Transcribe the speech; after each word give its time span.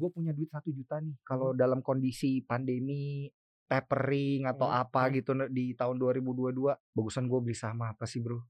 gue 0.00 0.08
punya 0.08 0.32
duit 0.32 0.48
satu 0.48 0.72
juta 0.72 0.96
nih 0.96 1.20
kalau 1.20 1.52
dalam 1.52 1.84
kondisi 1.84 2.40
pandemi 2.40 3.28
tapering 3.68 4.48
atau 4.48 4.66
Hmm, 4.66 4.80
apa 4.82 5.06
hmm. 5.06 5.12
gitu 5.20 5.30
di 5.52 5.76
tahun 5.76 6.00
2022 6.00 6.96
bagusan 6.96 7.28
gue 7.28 7.38
beli 7.44 7.54
saham 7.54 7.84
apa 7.84 8.08
sih 8.08 8.24
bro 8.24 8.40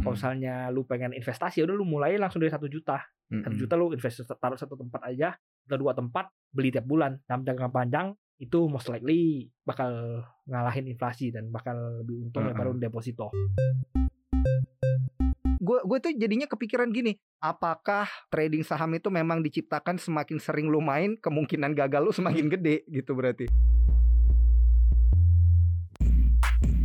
Kalau 0.00 0.16
misalnya 0.16 0.72
lu 0.72 0.88
pengen 0.88 1.12
investasi, 1.12 1.60
ya 1.60 1.68
udah 1.68 1.76
lu 1.76 1.84
mulai 1.84 2.16
langsung 2.16 2.40
dari 2.40 2.48
satu 2.48 2.66
juta. 2.66 3.04
Satu 3.30 3.52
juta 3.52 3.76
lu 3.76 3.92
investasi 3.92 4.26
taruh 4.40 4.56
satu 4.56 4.74
tempat 4.74 5.06
aja, 5.06 5.36
atau 5.68 5.76
dua 5.76 5.92
tempat 5.92 6.32
beli 6.50 6.72
tiap 6.72 6.88
bulan. 6.88 7.20
Dalam 7.28 7.44
jangka 7.44 7.68
panjang 7.68 8.16
itu 8.40 8.64
most 8.66 8.88
likely 8.88 9.52
bakal 9.62 10.24
ngalahin 10.48 10.88
inflasi 10.88 11.28
dan 11.28 11.52
bakal 11.52 11.76
lebih 12.00 12.26
untung 12.26 12.42
Heeh. 12.42 12.56
daripada 12.56 12.72
lu 12.72 12.80
deposito. 12.80 13.28
Gue 15.70 15.78
gue 15.86 15.98
tuh 16.02 16.10
jadinya 16.18 16.50
kepikiran 16.50 16.90
gini 16.90 17.14
apakah 17.38 18.10
trading 18.26 18.66
saham 18.66 18.90
itu 18.98 19.06
memang 19.06 19.38
diciptakan 19.38 20.02
semakin 20.02 20.42
sering 20.42 20.66
lu 20.66 20.82
main 20.82 21.14
kemungkinan 21.14 21.78
gagal 21.78 22.02
lu 22.02 22.10
semakin 22.10 22.50
gede? 22.50 22.82
Gitu 22.90 23.14
berarti. 23.14 23.46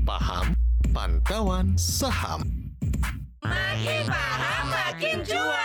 Paham? 0.06 0.54
Pantauan 0.94 1.74
Saham. 1.82 2.46
Makin 3.42 4.06
paham 4.06 4.66
makin 4.70 5.18
cuan. 5.26 5.65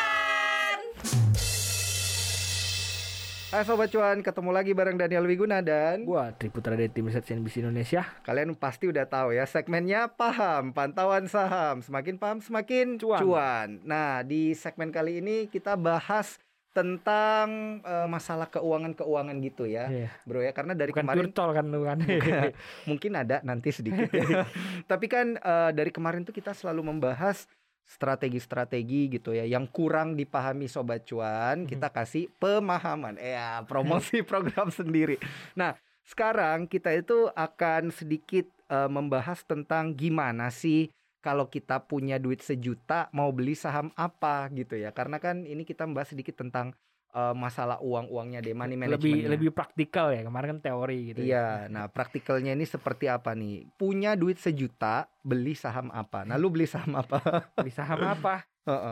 Hai 3.51 3.67
Sobat 3.67 3.91
Cuan, 3.91 4.23
ketemu 4.23 4.51
lagi 4.55 4.71
bareng 4.71 4.95
Daniel 4.95 5.27
Wiguna 5.27 5.59
dan 5.59 6.07
Gua 6.07 6.31
Triputra 6.31 6.79
dari 6.79 6.87
tim 6.87 7.11
riset 7.11 7.27
CNBC 7.27 7.67
Indonesia. 7.67 8.07
kalian 8.23 8.55
pasti 8.55 8.87
udah 8.87 9.11
tahu 9.11 9.35
ya 9.35 9.43
segmennya 9.43 10.07
paham, 10.07 10.71
pantauan 10.71 11.27
saham. 11.27 11.83
Semakin 11.83 12.15
paham 12.15 12.39
semakin 12.39 12.95
Cuan. 12.95 13.19
cuan. 13.19 13.69
Nah, 13.83 14.23
di 14.23 14.55
segmen 14.55 14.95
kali 14.95 15.19
ini 15.19 15.51
kita 15.51 15.75
bahas 15.75 16.39
tentang 16.71 17.83
eh, 17.83 18.07
masalah 18.07 18.47
keuangan-keuangan 18.47 19.35
gitu 19.43 19.67
ya, 19.67 19.91
Iya. 19.91 20.11
Bro 20.23 20.47
ya. 20.47 20.55
Karena 20.55 20.79
dari 20.79 20.95
Bukan 20.95 21.03
kemarin 21.03 21.23
curcol 21.27 21.51
kan 21.51 21.67
kan. 21.67 21.99
Bukan. 22.07 22.51
mungkin 22.87 23.13
ada 23.19 23.43
nanti 23.43 23.75
sedikit 23.75 24.15
ya. 24.15 24.47
Tapi 24.95 25.11
kan 25.11 25.35
eh, 25.35 25.71
dari 25.75 25.91
kemarin 25.91 26.23
tuh 26.23 26.31
kita 26.31 26.55
selalu 26.55 26.87
membahas 26.87 27.51
strategi-strategi 27.91 29.19
gitu 29.19 29.35
ya 29.35 29.43
yang 29.43 29.67
kurang 29.67 30.15
dipahami 30.15 30.71
sobat 30.71 31.03
cuan, 31.11 31.67
kita 31.67 31.91
kasih 31.91 32.31
pemahaman. 32.39 33.19
Eh 33.19 33.35
ya, 33.35 33.67
promosi 33.67 34.23
program 34.31 34.71
sendiri. 34.71 35.19
Nah, 35.59 35.75
sekarang 36.07 36.71
kita 36.71 36.95
itu 36.95 37.27
akan 37.35 37.91
sedikit 37.91 38.47
eh, 38.71 38.87
membahas 38.87 39.43
tentang 39.43 39.99
gimana 39.99 40.55
sih 40.55 40.95
kalau 41.19 41.51
kita 41.51 41.85
punya 41.85 42.17
duit 42.17 42.41
sejuta 42.41 43.11
mau 43.11 43.29
beli 43.35 43.59
saham 43.59 43.91
apa 43.99 44.47
gitu 44.55 44.79
ya. 44.79 44.95
Karena 44.95 45.19
kan 45.19 45.43
ini 45.43 45.67
kita 45.67 45.83
membahas 45.83 46.15
sedikit 46.15 46.39
tentang 46.39 46.79
eh, 47.11 47.35
masalah 47.35 47.79
uang-uangnya 47.79 48.39
deh, 48.39 48.53
money 48.53 48.75
lebih 48.75 48.87
management. 48.89 49.29
lebih 49.29 49.51
praktikal 49.51 50.11
ya. 50.11 50.23
Kemarin 50.23 50.49
kan 50.53 50.61
teori 50.63 50.99
gitu. 51.09 51.19
ya. 51.21 51.27
Iya, 51.27 51.47
nah 51.67 51.85
praktikalnya 51.87 52.53
ini 52.53 52.63
seperti 52.63 53.07
apa 53.07 53.33
nih? 53.33 53.67
Punya 53.75 54.15
duit 54.15 54.37
sejuta, 54.37 55.05
beli 55.21 55.53
saham 55.53 55.91
apa? 55.91 56.23
Nah, 56.23 56.35
lu 56.35 56.49
beli 56.49 56.65
saham 56.65 56.95
apa? 56.95 57.19
Beli 57.57 57.71
saham 57.71 58.01
apa? 58.01 58.47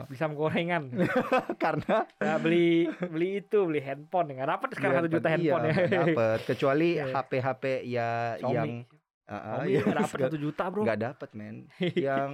Beli 0.04 0.16
saham 0.16 0.34
gorengan. 0.34 0.90
Karena 1.62 2.02
Nah, 2.18 2.36
beli 2.36 2.84
beli 3.04 3.38
itu, 3.38 3.62
beli 3.62 3.78
handphone. 3.78 4.32
Nggak 4.32 4.48
dapat 4.50 4.68
sekarang 4.72 4.94
satu 4.98 5.08
juta 5.08 5.28
handphone 5.28 5.64
iya, 5.64 5.74
ya. 5.76 5.88
dapet. 6.02 6.38
Kecuali 6.44 6.88
Iya. 6.98 7.04
HP-HP 7.14 7.62
ya 7.84 8.08
Xiaomi. 8.36 8.52
yang 8.52 8.70
Heeh, 9.24 9.44
Xiaomi 9.44 9.68
iya, 9.68 9.80
nggak 9.80 9.98
dapat 10.00 10.18
satu 10.24 10.38
juta 10.38 10.64
bro. 10.66 10.82
nggak 10.82 11.00
dapet 11.00 11.30
men. 11.32 11.56
Yang 11.94 12.32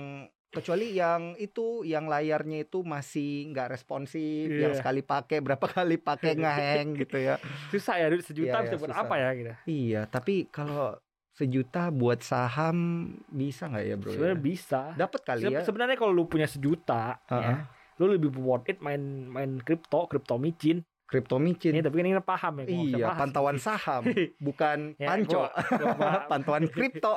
kecuali 0.55 0.87
yang 0.91 1.35
itu 1.37 1.65
yang 1.83 2.07
layarnya 2.07 2.63
itu 2.63 2.81
masih 2.81 3.51
nggak 3.51 3.69
responsif, 3.71 4.47
Iya. 4.47 4.61
yang 4.63 4.75
sekali 4.75 5.03
pakai 5.03 5.39
berapa 5.39 5.67
kali 5.67 5.97
pakai 5.97 6.33
ngeheng 6.41 6.95
gitu 6.97 7.19
ya. 7.19 7.37
Susah 7.69 7.97
ya 7.97 8.07
duit 8.07 8.23
sejuta 8.23 8.55
Iya, 8.55 8.63
bisa 8.63 8.71
iya, 8.71 8.81
buat 8.81 8.91
susah. 8.91 9.03
apa 9.03 9.15
ya 9.17 9.29
gitu. 9.33 9.53
Iya, 9.67 10.01
tapi 10.07 10.35
kalau 10.49 10.97
sejuta 11.31 11.91
buat 11.91 12.23
saham 12.23 12.79
bisa 13.27 13.67
nggak 13.67 13.85
ya 13.85 13.95
bro? 13.97 14.07
ya? 14.07 14.15
Sebenarnya 14.15 14.41
bisa. 14.41 14.83
Dapat 14.95 15.21
kali 15.21 15.41
Se- 15.41 15.51
ya. 15.51 15.61
Sebenarnya 15.61 15.97
kalau 15.97 16.13
lu 16.13 16.25
punya 16.25 16.47
sejuta, 16.47 17.19
Heeh. 17.27 17.43
ya, 17.43 17.55
lu 17.97 18.05
lebih 18.09 18.31
worth 18.37 18.69
it 18.69 18.79
main 18.79 19.03
main 19.27 19.59
kripto, 19.59 20.07
kripto 20.07 20.35
micin. 20.37 20.87
Kripto 21.05 21.37
micin. 21.37 21.71
Ini 21.71 21.81
tapi 21.81 21.95
kan 21.95 22.07
ini 22.07 22.17
paham 22.19 22.55
ya. 22.59 22.65
Iya, 22.65 23.07
pantauan 23.15 23.57
saham, 23.57 24.03
bukan 24.43 24.97
Ya, 24.97 25.13
panco. 25.13 25.37
gua- 25.39 25.53
gua 25.53 25.95
paham. 25.95 26.21
Pantauan 26.27 26.65
kripto. 26.67 27.13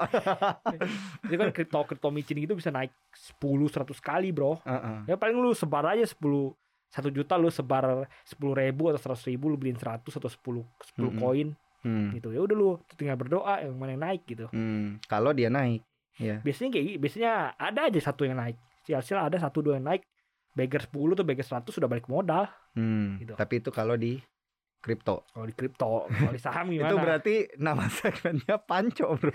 Itu 1.23 1.35
kan 1.35 1.49
kripto 1.49 1.79
kripto 1.83 2.09
micin 2.09 2.37
gitu 2.37 2.53
bisa 2.53 2.69
naik 2.69 2.91
10 3.13 3.39
100 3.39 3.87
kali, 3.97 4.29
Bro. 4.29 4.59
Heeh. 4.61 4.97
Ya 5.07 5.15
paling 5.15 5.35
lu 5.35 5.51
sebar 5.51 5.87
aja 5.87 6.03
10 6.03 6.19
satu 6.87 7.09
juta 7.09 7.35
lu 7.35 7.47
sebar 7.47 7.83
sepuluh 8.23 8.55
ribu 8.55 8.87
atau 8.87 8.95
seratus 8.97 9.23
ribu 9.25 9.47
lu 9.47 9.55
beliin 9.55 9.75
100 9.75 10.07
atau 10.07 10.31
10 10.31 10.63
10 10.95 10.95
Mm-mm. 10.97 11.17
koin 11.17 11.49
Hmm. 11.77 12.09
gitu 12.09 12.33
ya 12.33 12.41
udah 12.41 12.55
lu 12.57 12.69
tinggal 12.91 13.13
berdoa 13.15 13.61
yang 13.61 13.75
mana 13.75 13.93
yang 13.93 14.01
naik 14.01 14.25
gitu 14.25 14.49
Hmm. 14.49 14.97
Kalau 15.05 15.29
dia 15.29 15.47
naik, 15.47 15.85
ya. 16.15 16.41
biasanya 16.41 16.73
kayak 16.73 16.97
biasanya 16.97 17.31
ada 17.53 17.79
aja 17.85 17.99
satu 18.01 18.23
yang 18.23 18.33
naik 18.35 18.57
sial-sial 18.81 19.21
ada 19.21 19.37
satu 19.37 19.61
dua 19.61 19.77
yang 19.77 19.85
naik 19.85 20.01
beggar 20.51 20.81
10 20.81 20.89
tuh 21.13 21.21
beggar 21.21 21.45
100 21.45 21.69
sudah 21.69 21.85
balik 21.85 22.07
modal 22.07 22.49
Hmm. 22.77 23.17
Gitu. 23.17 23.33
Tapi 23.33 23.53
itu 23.57 23.69
kalau 23.73 23.97
di 23.97 24.21
kripto. 24.77 25.25
kalau 25.33 25.45
di 25.49 25.55
kripto 25.57 26.05
kalau 26.07 26.31
di 26.31 26.39
saham 26.39 26.69
gimana 26.71 26.93
Itu 26.93 26.95
berarti 27.01 27.35
nama 27.57 27.89
segmennya 27.97 28.55
panco, 28.61 29.17
Bro. 29.17 29.33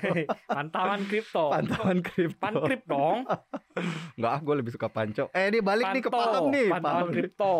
pantauan 0.49 1.03
kripto 1.05 1.45
Pantauan 1.51 1.99
kripto. 2.01 2.39
pankrip 2.41 2.83
dong 2.87 3.27
Enggak, 4.17 4.33
ah, 4.33 4.41
gue 4.41 4.55
lebih 4.63 4.73
suka 4.73 4.89
panco. 4.89 5.29
Eh, 5.35 5.51
ini 5.51 5.59
balik 5.59 5.91
nih 5.97 6.03
ke 6.05 6.11
Panto, 6.13 6.29
paham 6.31 6.45
nih, 6.55 6.69
pantauan 6.71 7.09
kripto 7.11 7.55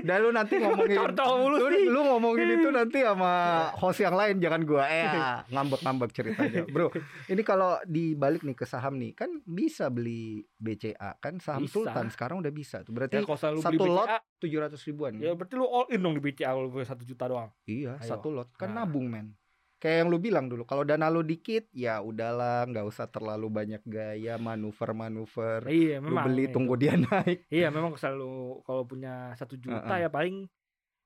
Dan 0.00 0.16
lu 0.20 0.30
nanti 0.30 0.54
ngomongin 0.56 0.96
contoh 0.98 1.26
mulu 1.38 1.56
lu, 1.56 1.66
sih. 1.70 1.86
lu 1.86 2.00
ngomongin 2.02 2.48
itu 2.56 2.68
nanti 2.78 2.98
sama 3.00 3.32
host 3.74 4.00
yang 4.00 4.12
lain 4.12 4.38
jangan 4.38 4.62
gua. 4.62 4.84
Eh 4.84 5.06
ah, 5.06 5.40
ngambek-ngambek 5.48 6.10
ceritanya. 6.10 6.62
Bro 6.66 6.90
ini 7.26 7.42
kalau 7.42 7.78
dibalik 7.84 8.42
nih 8.42 8.52
ke 8.52 8.64
saham 8.64 8.96
nih 8.96 9.12
kan 9.12 9.30
bisa 9.42 9.88
beli 9.88 10.42
BCA 10.56 11.18
kan 11.18 11.38
saham 11.38 11.64
Bisa. 11.64 11.80
Sultan 11.80 12.06
sekarang 12.08 12.40
udah 12.40 12.50
bisa 12.50 12.80
tuh. 12.80 12.90
Ya 12.90 12.96
berarti 12.96 13.16
kalau 13.22 13.38
selalu 13.38 13.60
satu 13.60 13.74
beli 13.76 13.90
lot 13.90 14.08
tujuh 14.38 14.58
ratus 14.60 14.80
ribuan. 14.84 15.12
ya 15.16 15.32
berarti 15.32 15.54
lu 15.54 15.64
all 15.64 15.86
in 15.88 16.00
dong 16.00 16.14
di 16.14 16.22
BCA 16.22 16.50
kalau 16.50 16.68
satu 16.80 17.02
juta 17.02 17.24
doang. 17.26 17.50
Iya 17.64 17.96
Ayo. 17.96 18.06
satu 18.06 18.28
lot. 18.28 18.48
Kan 18.54 18.70
Nah. 18.70 18.82
nabung 18.82 19.06
men 19.06 19.32
kayak 19.84 19.96
yang 19.98 20.08
lu 20.08 20.16
bilang 20.16 20.46
dulu 20.46 20.64
kalau 20.64 20.80
dana 20.80 21.06
lu 21.06 21.20
dikit 21.20 21.68
ya 21.70 22.00
udahlah 22.00 22.64
nggak 22.64 22.82
usah 22.82 23.04
terlalu 23.06 23.52
banyak 23.52 23.84
gaya 23.84 24.40
manuver-manuver 24.40 25.60
iya 25.66 25.96
lu 25.98 26.08
memang 26.08 26.24
beli 26.24 26.44
itu. 26.44 26.52
tunggu 26.52 26.74
dia 26.74 26.96
naik 26.98 27.44
Iya 27.48 27.68
memang 27.68 27.94
selalu 27.94 28.32
kalau 28.62 28.82
punya 28.82 29.32
satu 29.34 29.54
juta 29.54 29.84
Heeh. 29.92 30.00
ya 30.00 30.08
paling 30.08 30.48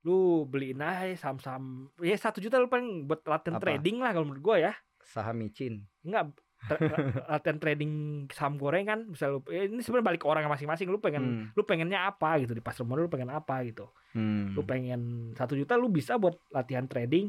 lu 0.01 0.19
beliin 0.45 0.79
aja 0.79 1.11
saham-saham 1.19 1.91
ya 1.99 2.15
satu 2.15 2.39
juta 2.39 2.57
lu 2.57 2.67
paling 2.67 3.05
buat 3.05 3.21
latihan 3.25 3.59
Apa? 3.59 3.65
trading 3.67 3.99
lah 3.99 4.15
kalau 4.15 4.25
menurut 4.25 4.45
gua 4.45 4.57
ya 4.61 4.73
saham 5.01 5.37
micin 5.37 5.83
enggak 6.01 6.39
tra- 6.61 6.79
latihan 7.35 7.59
trading 7.59 7.93
saham 8.31 8.55
gorengan 8.57 9.11
bisa 9.11 9.27
lu 9.27 9.43
ya 9.47 9.67
ini 9.67 9.81
sebenarnya 9.81 10.07
balik 10.07 10.21
ke 10.23 10.29
orang 10.29 10.47
masing-masing 10.47 10.87
lu 10.87 10.99
pengen 10.99 11.25
Hmm. 11.25 11.45
lu 11.53 11.63
pengennya 11.63 12.07
apa 12.07 12.39
gitu 12.39 12.53
di 12.53 12.63
pasar 12.63 12.87
modal 12.87 13.05
lu 13.05 13.13
pengen 13.13 13.29
apa 13.29 13.59
gitu 13.65 13.91
Hmm. 14.09 14.55
lu 14.55 14.63
pengen 14.63 15.03
satu 15.35 15.53
juta 15.53 15.75
lu 15.75 15.87
bisa 15.89 16.15
buat 16.17 16.39
latihan 16.49 16.87
trading 16.87 17.29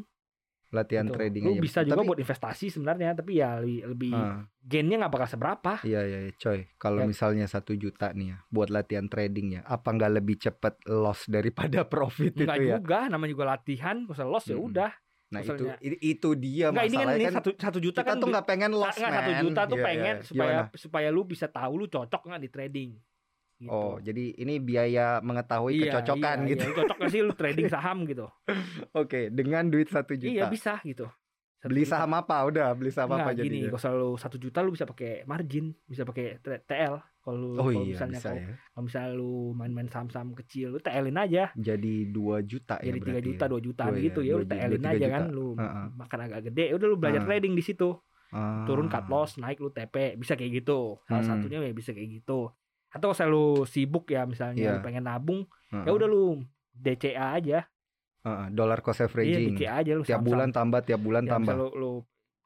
latihan 0.69 1.01
gitu. 1.03 1.15
trading 1.15 1.43
lu 1.43 1.51
aja 1.51 1.61
bisa 1.61 1.79
juga 1.81 1.95
Tapi- 1.95 2.07
buat 2.07 2.19
investasi 2.19 2.65
sebenarnya 2.69 3.09
tapi 3.11 3.31
ya 3.35 3.57
lebih 3.57 3.79
lebih 3.87 4.13
Ah. 4.13 4.45
gainnya 4.59 4.95
nggak 4.99 5.11
bakal 5.11 5.27
seberapa 5.27 5.73
Iya 5.81 6.01
iya 6.03 6.19
iya, 6.23 6.33
coy. 6.35 6.59
Kalau 6.75 7.01
Ya. 7.01 7.07
misalnya 7.07 7.45
satu 7.45 7.73
juta 7.73 8.11
nih 8.11 8.27
ya 8.27 8.37
buat 8.47 8.69
latihan 8.69 9.05
trading 9.05 9.47
ya, 9.51 9.61
apa 9.63 9.89
nggak 9.89 10.11
lebih 10.15 10.35
cepet 10.37 10.77
loss 10.87 11.25
daripada 11.25 11.81
profit 11.89 12.33
enggak 12.33 12.55
itu 12.55 12.65
ya? 12.65 12.77
juga 12.77 12.99
namanya 13.07 13.31
juga 13.31 13.45
latihan 13.47 14.05
kalau 14.05 14.29
loss 14.31 14.45
ya 14.45 14.53
Mm-mm. 14.53 14.69
udah 14.69 14.91
Nah 15.29 15.45
Maksudnya- 15.45 15.77
itu 15.79 15.97
itu 16.03 16.29
dia 16.35 16.65
enggak 16.67 16.85
ini 16.85 16.89
kan 16.91 16.97
masalahnya 16.99 17.13
ini 17.15 17.25
kan, 17.27 17.35
satu 17.35 17.49
satu 17.55 17.77
juta 17.79 17.99
kita 17.99 18.07
kan 18.07 18.15
tuh 18.17 18.27
nggak 18.29 18.45
pengen 18.47 18.71
loss 18.71 18.89
Nggak, 18.91 18.97
nggak, 19.03 19.13
satu 19.19 19.33
juta 19.39 19.61
tuh 19.63 19.77
Iya, 19.77 19.85
pengen 19.85 20.15
iya. 20.15 20.25
supaya 20.25 20.57
Gimana? 20.59 20.73
supaya 20.75 21.07
lu 21.07 21.21
bisa 21.23 21.45
tahu 21.47 21.73
lu 21.75 21.85
cocok 21.87 22.21
nggak 22.23 22.41
di 22.41 22.49
trading. 22.49 22.89
Gitu. 23.59 23.67
Oh 23.69 23.99
jadi 23.99 24.39
ini 24.39 24.55
biaya 24.57 25.19
mengetahui 25.19 25.75
Iya, 25.77 25.83
kecocokan 25.93 26.37
iya, 26.41 26.49
gitu. 26.49 26.63
Iya, 26.63 26.75
cocok 26.79 26.95
nggak 26.95 27.11
sih 27.11 27.21
lu 27.21 27.33
trading 27.33 27.67
saham 27.75 27.97
gitu? 28.03 28.25
Oke 28.91 29.27
dengan 29.29 29.67
duit 29.67 29.87
satu 29.87 30.15
juta. 30.15 30.31
Iya 30.31 30.45
bisa 30.47 30.79
gitu. 30.81 31.11
Satu 31.59 31.67
Beli 31.67 31.83
juta. 31.83 31.91
saham 31.93 32.15
apa? 32.15 32.39
Udah 32.45 32.71
beli 32.71 32.87
saham 32.87 33.11
Nggak, 33.11 33.19
apa 33.19 33.31
gini, 33.35 33.59
jadi? 33.59 33.67
kalau 33.67 33.81
selalu 33.81 34.09
satu 34.15 34.37
juta 34.37 34.63
lu 34.63 34.71
bisa 34.71 34.87
pakai 34.87 35.27
margin, 35.27 35.75
bisa 35.83 36.01
pakai 36.01 36.39
TL. 36.39 37.03
Kalau 37.19 37.35
lu- 37.35 37.51
Oh 37.53 37.67
kalau 37.67 37.83
iya 37.83 37.91
misalnya 37.91 38.15
bisa 38.15 38.29
kalau, 38.29 38.39
ya. 38.39 38.47
kalau 38.65 38.83
misalnya 38.87 39.11
lu 39.13 39.31
main-main 39.51 39.87
saham-saham 39.87 40.31
kecil, 40.33 40.71
lu 40.71 40.79
TL-in 40.79 41.19
aja. 41.19 41.51
Jadi 41.53 42.07
2 42.07 42.39
juta 42.41 42.79
ya 42.79 42.87
Jadi 42.87 42.97
tiga 42.97 43.11
berarti 43.11 43.27
juta, 43.27 43.43
ya. 43.43 43.49
dua 43.49 43.59
juta 43.61 43.83
Oh 43.83 43.91
iya, 43.91 43.99
gitu 44.01 44.19
ya, 44.21 44.31
dua 44.31 44.39
lu 44.39 44.45
TL-in 44.47 44.85
aja 44.85 44.95
juta. 44.97 45.11
kan, 45.11 45.23
lu 45.27 45.47
Heeh. 45.53 45.85
makan 45.93 46.19
agak 46.21 46.41
gede, 46.47 46.65
udah 46.71 46.87
lu 46.87 46.95
belajar 46.95 47.21
Ah. 47.21 47.27
trading 47.27 47.53
di 47.53 47.61
situ. 47.61 47.89
Ah. 48.29 48.61
turun 48.63 48.85
cut 48.87 49.09
loss 49.09 49.35
naik 49.35 49.57
lu 49.57 49.67
TP 49.67 50.13
bisa 50.13 50.37
kayak 50.37 50.61
gitu 50.61 51.01
salah 51.03 51.17
Hmm. 51.19 51.41
satunya 51.41 51.59
ya 51.59 51.73
bisa 51.73 51.91
kayak 51.91 52.21
gitu 52.21 52.53
atau 52.89 53.09
kalau 53.09 53.29
lu 53.29 53.45
sibuk 53.63 54.05
ya 54.07 54.25
misalnya 54.25 54.57
Iya. 54.57 54.71
lu 54.73 54.79
pengen 54.81 55.05
nabung 55.05 55.45
Heeh. 55.69 55.85
ya 55.85 55.91
udah 55.91 56.07
lu 56.07 56.41
DCA 56.71 57.35
aja 57.35 57.59
Heeh, 58.19 58.45
dollar 58.51 58.79
cost 58.79 58.99
iya 58.99 59.07
averaging. 59.07 59.55
DCA 59.55 59.73
aja 59.77 59.91
lu 59.93 60.03
tiap 60.03 60.19
bulan 60.21 60.49
tambah, 60.49 60.81
tiap 60.81 60.99
bulan 60.99 61.23
ya, 61.23 61.31
tambah. 61.33 61.53
lu, 61.53 61.67
lu 61.71 61.93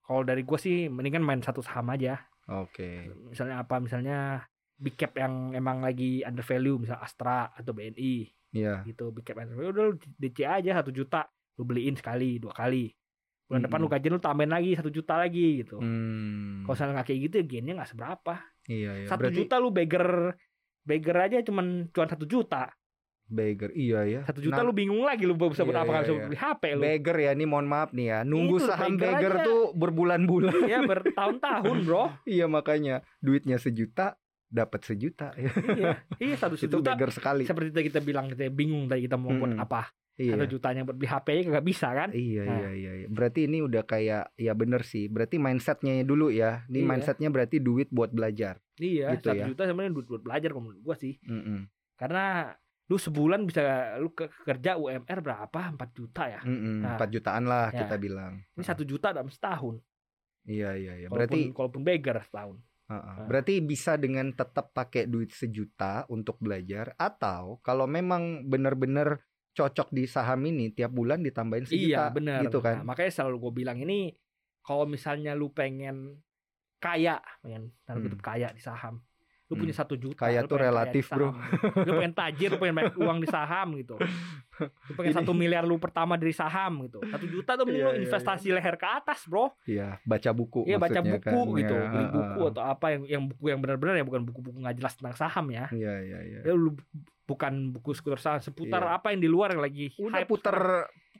kalau 0.01 0.21
dari 0.21 0.43
gua 0.43 0.57
sih 0.57 0.85
mendingan 0.85 1.21
main 1.21 1.39
satu 1.39 1.59
saham 1.59 1.87
aja 1.89 2.19
Oke. 2.45 3.07
misalnya 3.25 3.57
apa 3.57 3.79
misalnya 3.79 4.43
big 4.75 4.93
cap 4.93 5.15
yang 5.15 5.51
emang 5.51 5.79
lagi 5.79 6.21
under 6.21 6.43
value 6.43 6.75
misal 6.77 6.99
Astra 6.99 7.49
atau 7.49 7.71
BNI 7.71 8.27
Iya. 8.51 8.83
gitu 8.83 9.09
big 9.09 9.23
cap 9.23 9.39
entrepreneur 9.39 9.71
udah 9.71 9.83
lu 9.87 9.93
DC 10.13 10.43
aja 10.43 10.77
satu 10.77 10.91
juta 10.91 11.25
lu 11.53 11.63
beliin 11.63 11.93
sekali 11.93 12.37
dua 12.37 12.51
kali 12.51 12.91
bulan 13.43 13.63
depan 13.63 13.77
lu 13.77 13.87
gajian 13.87 14.11
lu 14.11 14.19
tambahin 14.19 14.49
lagi 14.49 14.73
satu 14.73 14.89
juta 14.89 15.15
lagi 15.15 15.61
gitu 15.61 15.77
Hmm. 15.77 16.61
kalau 16.63 16.73
misalnya 16.73 16.93
nggak 16.95 17.07
kayak 17.07 17.19
gitu 17.23 17.35
ya 17.35 17.45
gainnya 17.45 17.73
nggak 17.77 17.89
seberapa 17.89 18.33
Iya, 18.65 18.91
iya. 18.97 19.07
satu 19.07 19.27
Berarti 19.27 19.37
juta 19.39 19.55
lu 19.57 19.69
beggar 19.69 20.35
beggar 20.83 21.17
aja 21.21 21.39
cuman 21.41 21.87
cuan 21.89 22.07
satu 22.07 22.23
juta 22.23 22.71
beggar. 23.23 23.71
Iya 23.71 23.99
ya. 24.03 24.21
satu 24.23 24.39
juta 24.39 24.59
Nah, 24.59 24.67
lu 24.67 24.73
bingung 24.73 25.01
lagi 25.01 25.23
lu 25.23 25.33
bisa 25.33 25.63
buat 25.63 25.73
Iya, 25.73 25.81
apa 25.81 25.89
iya, 25.89 26.01
bisa 26.01 26.11
iya. 26.13 26.21
beli 26.21 26.37
HP 26.37 26.63
lu 26.69 26.81
beggar 26.81 27.15
ya 27.17 27.31
ini 27.31 27.45
mohon 27.45 27.65
maaf 27.65 27.89
nih 27.89 28.05
ya. 28.05 28.19
Nunggu 28.21 28.55
Itu, 28.57 28.67
saham 28.67 28.93
beggar 28.93 29.33
aja. 29.33 29.43
tuh 29.43 29.61
berbulan-bulan. 29.73 30.53
Iya 30.63 30.79
bertahun-tahun 30.83 31.77
bro 31.81 32.03
iya 32.29 32.45
makanya 32.45 32.95
duitnya 33.19 33.57
sejuta 33.57 34.19
dapat 34.45 34.85
sejuta 34.85 35.33
ya. 35.33 35.49
iya 35.73 35.91
iya 36.21 36.35
satu 36.37 36.53
Itu 36.59 36.77
juta 36.77 36.93
beggar 36.93 37.09
sekali. 37.09 37.43
seperti 37.43 37.73
kita 37.81 37.99
bilang 37.99 38.29
kita 38.29 38.47
bingung 38.47 38.85
tadi 38.85 39.07
kita 39.07 39.17
mau 39.17 39.33
buat 39.33 39.57
Mm-mm. 39.57 39.65
apa 39.65 39.89
Iya. 40.13 40.37
satu 40.37 40.45
jutanya 40.47 40.81
buat 40.83 40.93
beli 40.93 41.09
HP 41.09 41.25
aja 41.27 41.41
nggak 41.49 41.65
bisa 41.65 41.87
kan 41.89 42.09
Iya 42.09 42.43
Nah. 42.43 42.57
iya 42.59 42.69
iya 42.71 42.91
iya. 42.95 43.07
Berarti 43.07 43.45
ini 43.45 43.59
udah 43.59 43.81
kayak 43.81 44.29
ya 44.35 44.53
bener 44.53 44.81
sih. 44.81 45.07
Berarti 45.07 45.35
mindsetnya 45.37 45.97
dulu 46.01 46.29
ya. 46.29 46.61
Ini 46.67 46.79
Iya. 46.79 46.87
mindsetnya 46.87 47.29
berarti 47.29 47.57
duit 47.57 47.89
buat 47.89 48.09
belajar. 48.09 48.61
iya 48.75 49.13
Gitu 49.13 49.27
satu 49.27 49.37
ya. 49.37 49.45
juta 49.47 49.61
sebenarnya 49.63 49.93
duit 49.93 50.07
buat 50.07 50.21
belajar 50.21 50.49
menurut 50.51 50.79
gua 50.79 50.93
sih 50.93 51.17
Mm-mm. 51.23 51.69
karena 51.93 52.53
lu 52.83 52.97
sebulan 52.97 53.45
bisa 53.45 53.61
lu 53.95 54.09
ke 54.11 54.25
kerja 54.43 54.75
UMR 54.75 55.19
berapa 55.19 55.61
4 55.71 55.77
juta 55.93 56.25
ya 56.27 56.41
Mm-mm. 56.41 56.81
Nah. 56.81 56.93
4 56.93 57.09
jutaan 57.09 57.45
lah 57.45 57.69
Ya. 57.69 57.85
kita 57.85 57.95
bilang. 57.97 58.41
ini 58.51 58.61
satu 58.61 58.81
juta 58.81 59.09
dalam 59.09 59.29
setahun 59.29 59.77
Iya 60.43 60.73
iya 60.73 60.93
iya. 60.95 61.07
Berarti 61.07 61.49
walaupun 61.49 61.81
beggar 61.81 62.19
setahun 62.19 62.57
Heeh. 62.83 62.99
Nah. 63.15 63.25
Berarti 63.25 63.61
bisa 63.61 63.95
dengan 63.95 64.27
tetap 64.29 64.69
pakai 64.71 65.05
duit 65.05 65.31
sejuta 65.31 66.03
untuk 66.07 66.35
belajar 66.37 66.91
atau 66.95 67.61
kalau 67.61 67.85
memang 67.85 68.43
benar-benar 68.43 69.23
cocok 69.53 69.89
di 69.93 70.03
saham 70.09 70.41
ini 70.49 70.73
tiap 70.73 70.91
bulan 70.93 71.21
ditambahin 71.21 71.65
sejuta 71.69 72.09
iya 72.09 72.09
benar 72.09 72.41
gitu 72.45 72.57
kan. 72.65 72.81
Nah, 72.81 72.85
makanya 72.93 73.11
selalu 73.13 73.35
gue 73.49 73.53
bilang 73.63 73.77
ini 73.81 74.13
kalau 74.65 74.85
misalnya 74.89 75.31
lu 75.37 75.53
pengen 75.53 76.21
kaya 76.81 77.21
pengen 77.43 77.71
Hmm. 77.87 78.17
kaya 78.19 78.49
di 78.51 78.61
saham 78.63 78.99
lu 79.53 79.55
Hmm. 79.55 79.61
punya 79.61 79.75
satu 79.75 79.93
juta 79.93 80.17
Kaya 80.19 80.41
tuh 80.41 80.57
relatif, 80.57 81.05
bro. 81.07 81.29
lu 81.77 81.91
pengen 81.95 82.11
tajir 82.11 82.49
lu 82.49 82.57
pengen 82.57 82.75
banyak 82.75 82.95
uang 83.03 83.19
di 83.19 83.27
saham 83.27 83.67
gitu 83.75 84.01
lu 84.59 84.93
pengen 84.93 85.13
satu 85.13 85.31
miliar 85.31 85.61
lu 85.61 85.77
pertama 85.77 86.13
dari 86.13 86.31
saham 86.31 86.81
gitu 86.83 86.97
satu 87.03 87.25
juta 87.25 87.53
tuh 87.53 87.63
mending 87.63 87.79
Iya, 87.79 87.87
lu 87.87 87.93
iya, 87.93 88.01
investasi 88.03 88.47
leher 88.49 88.73
ke 88.73 88.87
atas 88.87 89.23
bro 89.23 89.53
Iya, 89.63 90.01
baca 90.01 90.29
buku 90.31 90.65
Iya 90.65 90.77
baca 90.77 90.99
buku 90.99 91.21
kan. 91.21 91.53
gitu 91.55 91.75
Ya, 91.75 91.85
beli 91.87 92.05
buku 92.09 92.41
atau 92.49 92.63
apa 92.63 92.85
yang 92.89 93.01
yang 93.07 93.23
buku 93.23 93.43
yang 93.45 93.59
benar-benar 93.59 93.93
ya 93.93 94.03
bukan 94.03 94.21
buku-buku 94.23 94.57
nggak 94.57 94.75
jelas 94.75 94.93
tentang 94.93 95.13
saham 95.15 95.45
ya 95.47 95.69
Iya 95.69 95.93
iya 96.01 96.19
iya. 96.23 96.39
ya 96.43 96.53
lu 96.53 96.73
bukan 97.23 97.53
buku 97.71 97.93
seputar 97.93 98.17
saham 98.17 98.41
seputar 98.41 98.81
Iya. 98.81 98.97
apa 98.97 99.13
yang 99.13 99.21
di 99.21 99.29
luar 99.29 99.53
yang 99.53 99.61
lagi 99.61 99.93
Udah 99.95 100.17
hype 100.17 100.27
puter 100.27 100.57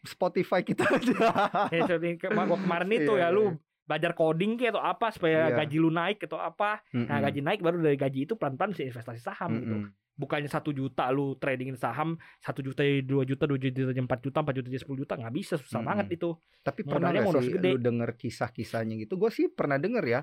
Spotify 0.03 0.59
kita 0.61 0.83
aja. 0.83 1.15
Ya, 1.71 1.87
kemarin 1.87 2.89
itu 2.91 3.13
Iya, 3.13 3.23
ya 3.23 3.27
lu 3.29 3.55
belajar 3.83 4.11
coding 4.13 4.55
kayak 4.55 4.73
atau 4.73 4.83
apa 4.85 5.11
supaya 5.11 5.47
Iya. 5.47 5.55
gaji 5.59 5.77
lu 5.77 5.89
naik 5.89 6.23
atau 6.23 6.37
apa. 6.37 6.79
Nah, 6.89 7.03
Mm-mm. 7.05 7.23
gaji 7.27 7.39
naik 7.41 7.59
baru 7.59 7.77
dari 7.77 7.95
gaji 7.95 8.19
itu 8.23 8.33
pelan-pelan 8.33 8.71
bisa 8.71 8.83
investasi 8.85 9.19
saham 9.19 9.51
gitu. 9.57 9.75
Mm-mm. 9.75 9.91
Bukannya 10.13 10.45
satu 10.45 10.69
juta 10.69 11.09
lu 11.09 11.33
tradingin 11.35 11.73
saham, 11.73 12.13
satu 12.37 12.61
juta 12.61 12.79
dua 13.01 13.25
juta, 13.25 13.43
dua 13.43 13.57
juta 13.57 13.73
jadi 13.89 13.97
empat 13.97 14.21
juta, 14.21 14.39
empat 14.39 14.55
juta 14.55 14.67
jadi 14.67 14.79
sepuluh 14.79 14.99
juta 15.01 15.17
nggak 15.17 15.33
bisa 15.33 15.57
susah 15.57 15.77
Mm-mm. 15.77 15.89
banget 15.89 16.07
itu. 16.15 16.29
Tapi 16.61 16.79
pernah 16.83 17.09
nggak 17.09 17.25
sih 17.33 17.49
segede. 17.49 17.69
lu 17.73 17.79
denger 17.81 18.09
kisah-kisahnya 18.15 18.95
gitu? 18.99 19.13
Gue 19.15 19.29
sih 19.29 19.49
pernah 19.49 19.75
denger 19.75 20.05
ya. 20.05 20.21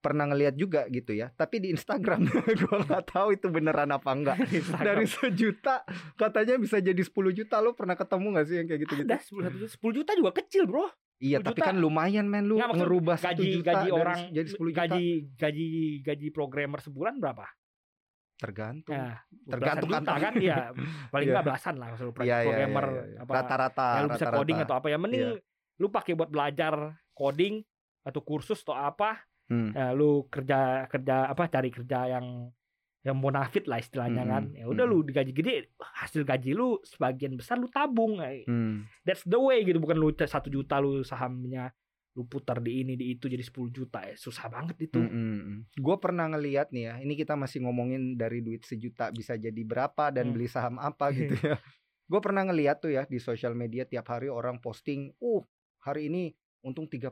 Pernah 0.00 0.24
ngeliat 0.26 0.56
juga 0.56 0.88
gitu 0.88 1.12
ya. 1.12 1.28
Tapi 1.30 1.60
di 1.60 1.68
Instagram 1.70 2.24
gue 2.64 2.76
nggak 2.84 3.04
tahu 3.06 3.32
itu 3.32 3.46
beneran 3.48 3.88
apa 3.88 4.10
enggak. 4.10 4.36
Dari 4.82 5.04
sejuta 5.04 5.84
katanya 6.16 6.56
bisa 6.56 6.80
jadi 6.80 6.96
10 6.96 7.12
juta. 7.30 7.60
Lo 7.60 7.72
pernah 7.72 7.94
ketemu 7.94 8.32
gak 8.32 8.44
sih 8.44 8.56
yang 8.56 8.66
kayak 8.66 8.80
ada 8.98 9.16
sepuluh 9.20 9.44
juta, 9.46 9.66
sepuluh 9.68 9.94
juta 9.94 10.10
juga 10.12 10.32
kecil 10.34 10.64
bro. 10.64 10.88
Iya 11.20 11.36
10 11.36 11.46
tapi 11.46 11.60
juta. 11.60 11.68
kan 11.68 11.76
lumayan 11.76 12.24
men 12.24 12.44
lu 12.44 12.56
Nggak, 12.56 12.80
ngerubah 12.80 13.16
Gaji 13.20 13.44
juta 13.52 13.70
gaji 13.70 13.88
orang 13.92 14.18
jadi 14.30 14.48
10 14.48 14.56
juta. 14.56 14.72
gaji 14.74 15.04
gaji 15.36 15.66
gaji 16.00 16.26
programmer 16.30 16.80
sebulan 16.80 17.14
berapa? 17.16 17.44
Tergantung. 18.34 18.96
Ya, 18.96 19.20
Tergantung 19.46 19.90
juta 19.92 20.14
kan? 20.16 20.32
Iya, 20.34 20.72
paling 21.12 21.26
Iya. 21.28 21.34
nggak 21.34 21.44
belasan 21.44 21.74
lah 21.76 21.88
kalau 21.92 22.12
Iya, 22.16 22.24
iya, 22.24 22.36
programmer 22.42 22.86
iya, 22.86 23.02
iya. 23.04 23.18
apa 23.20 23.32
Rata-rata 23.34 23.86
ya 23.86 24.00
lu 24.00 24.08
bisa 24.08 24.16
rata-rata. 24.18 24.38
coding 24.40 24.58
atau 24.58 24.74
apa 24.74 24.86
ya 24.88 24.96
mending 24.96 25.24
Iya. 25.26 25.44
lu 25.76 25.86
pakai 25.88 26.12
buat 26.14 26.30
belajar 26.30 26.74
coding 27.12 27.54
atau 28.00 28.20
kursus 28.20 28.60
atau 28.60 28.72
apa 28.72 29.20
Hmm. 29.46 29.74
ya, 29.74 29.90
lu 29.90 30.24
kerja 30.26 30.58
kerja 30.86 31.26
apa 31.26 31.42
cari 31.46 31.68
kerja 31.68 32.06
yang 32.08 32.48
yang 33.00 33.16
bonafit 33.16 33.64
lah 33.64 33.80
istilahnya 33.80 34.22
Mm-mm, 34.22 34.32
kan 34.32 34.44
ya 34.52 34.64
udah 34.68 34.84
mm-mm. 34.84 35.00
lu 35.00 35.08
digaji 35.08 35.32
gede 35.32 35.72
hasil 35.96 36.20
gaji 36.20 36.52
lu 36.52 36.76
sebagian 36.84 37.32
besar 37.32 37.56
lu 37.56 37.64
tabung. 37.66 38.20
Hmm. 38.44 38.84
that's 39.02 39.24
the 39.24 39.40
way 39.40 39.64
gitu 39.64 39.80
bukan 39.80 39.96
lu 39.96 40.12
satu 40.12 40.52
juta 40.52 40.76
lu 40.76 41.00
sahamnya 41.00 41.72
lu 42.12 42.26
putar 42.26 42.58
di 42.58 42.82
ini 42.82 42.98
di 42.98 43.14
itu 43.14 43.24
jadi 43.24 43.40
10 43.40 43.70
juta 43.70 44.02
ya 44.02 44.18
susah 44.18 44.50
banget 44.50 44.76
itu 44.84 44.98
Gue 45.78 45.96
pernah 45.96 46.26
ngeliat 46.26 46.74
nih 46.74 46.84
ya, 46.90 46.94
ini 47.00 47.14
kita 47.14 47.38
masih 47.38 47.62
ngomongin 47.62 48.18
dari 48.18 48.42
duit 48.42 48.66
sejuta 48.66 49.08
bisa 49.08 49.38
jadi 49.38 49.62
berapa 49.62 50.10
dan 50.10 50.28
Hmm. 50.28 50.34
beli 50.34 50.50
saham 50.50 50.76
apa 50.76 51.08
gitu 51.16 51.38
ya. 51.38 51.56
Gue 52.04 52.18
pernah 52.18 52.42
ngeliat 52.42 52.82
tuh 52.82 52.90
ya 52.90 53.06
di 53.06 53.22
sosial 53.22 53.54
media 53.54 53.86
tiap 53.86 54.10
hari 54.10 54.26
orang 54.26 54.58
posting, 54.58 55.14
uh 55.22 55.40
hari 55.80 56.10
ini 56.10 56.34
untung 56.60 56.84
3%, 56.84 57.08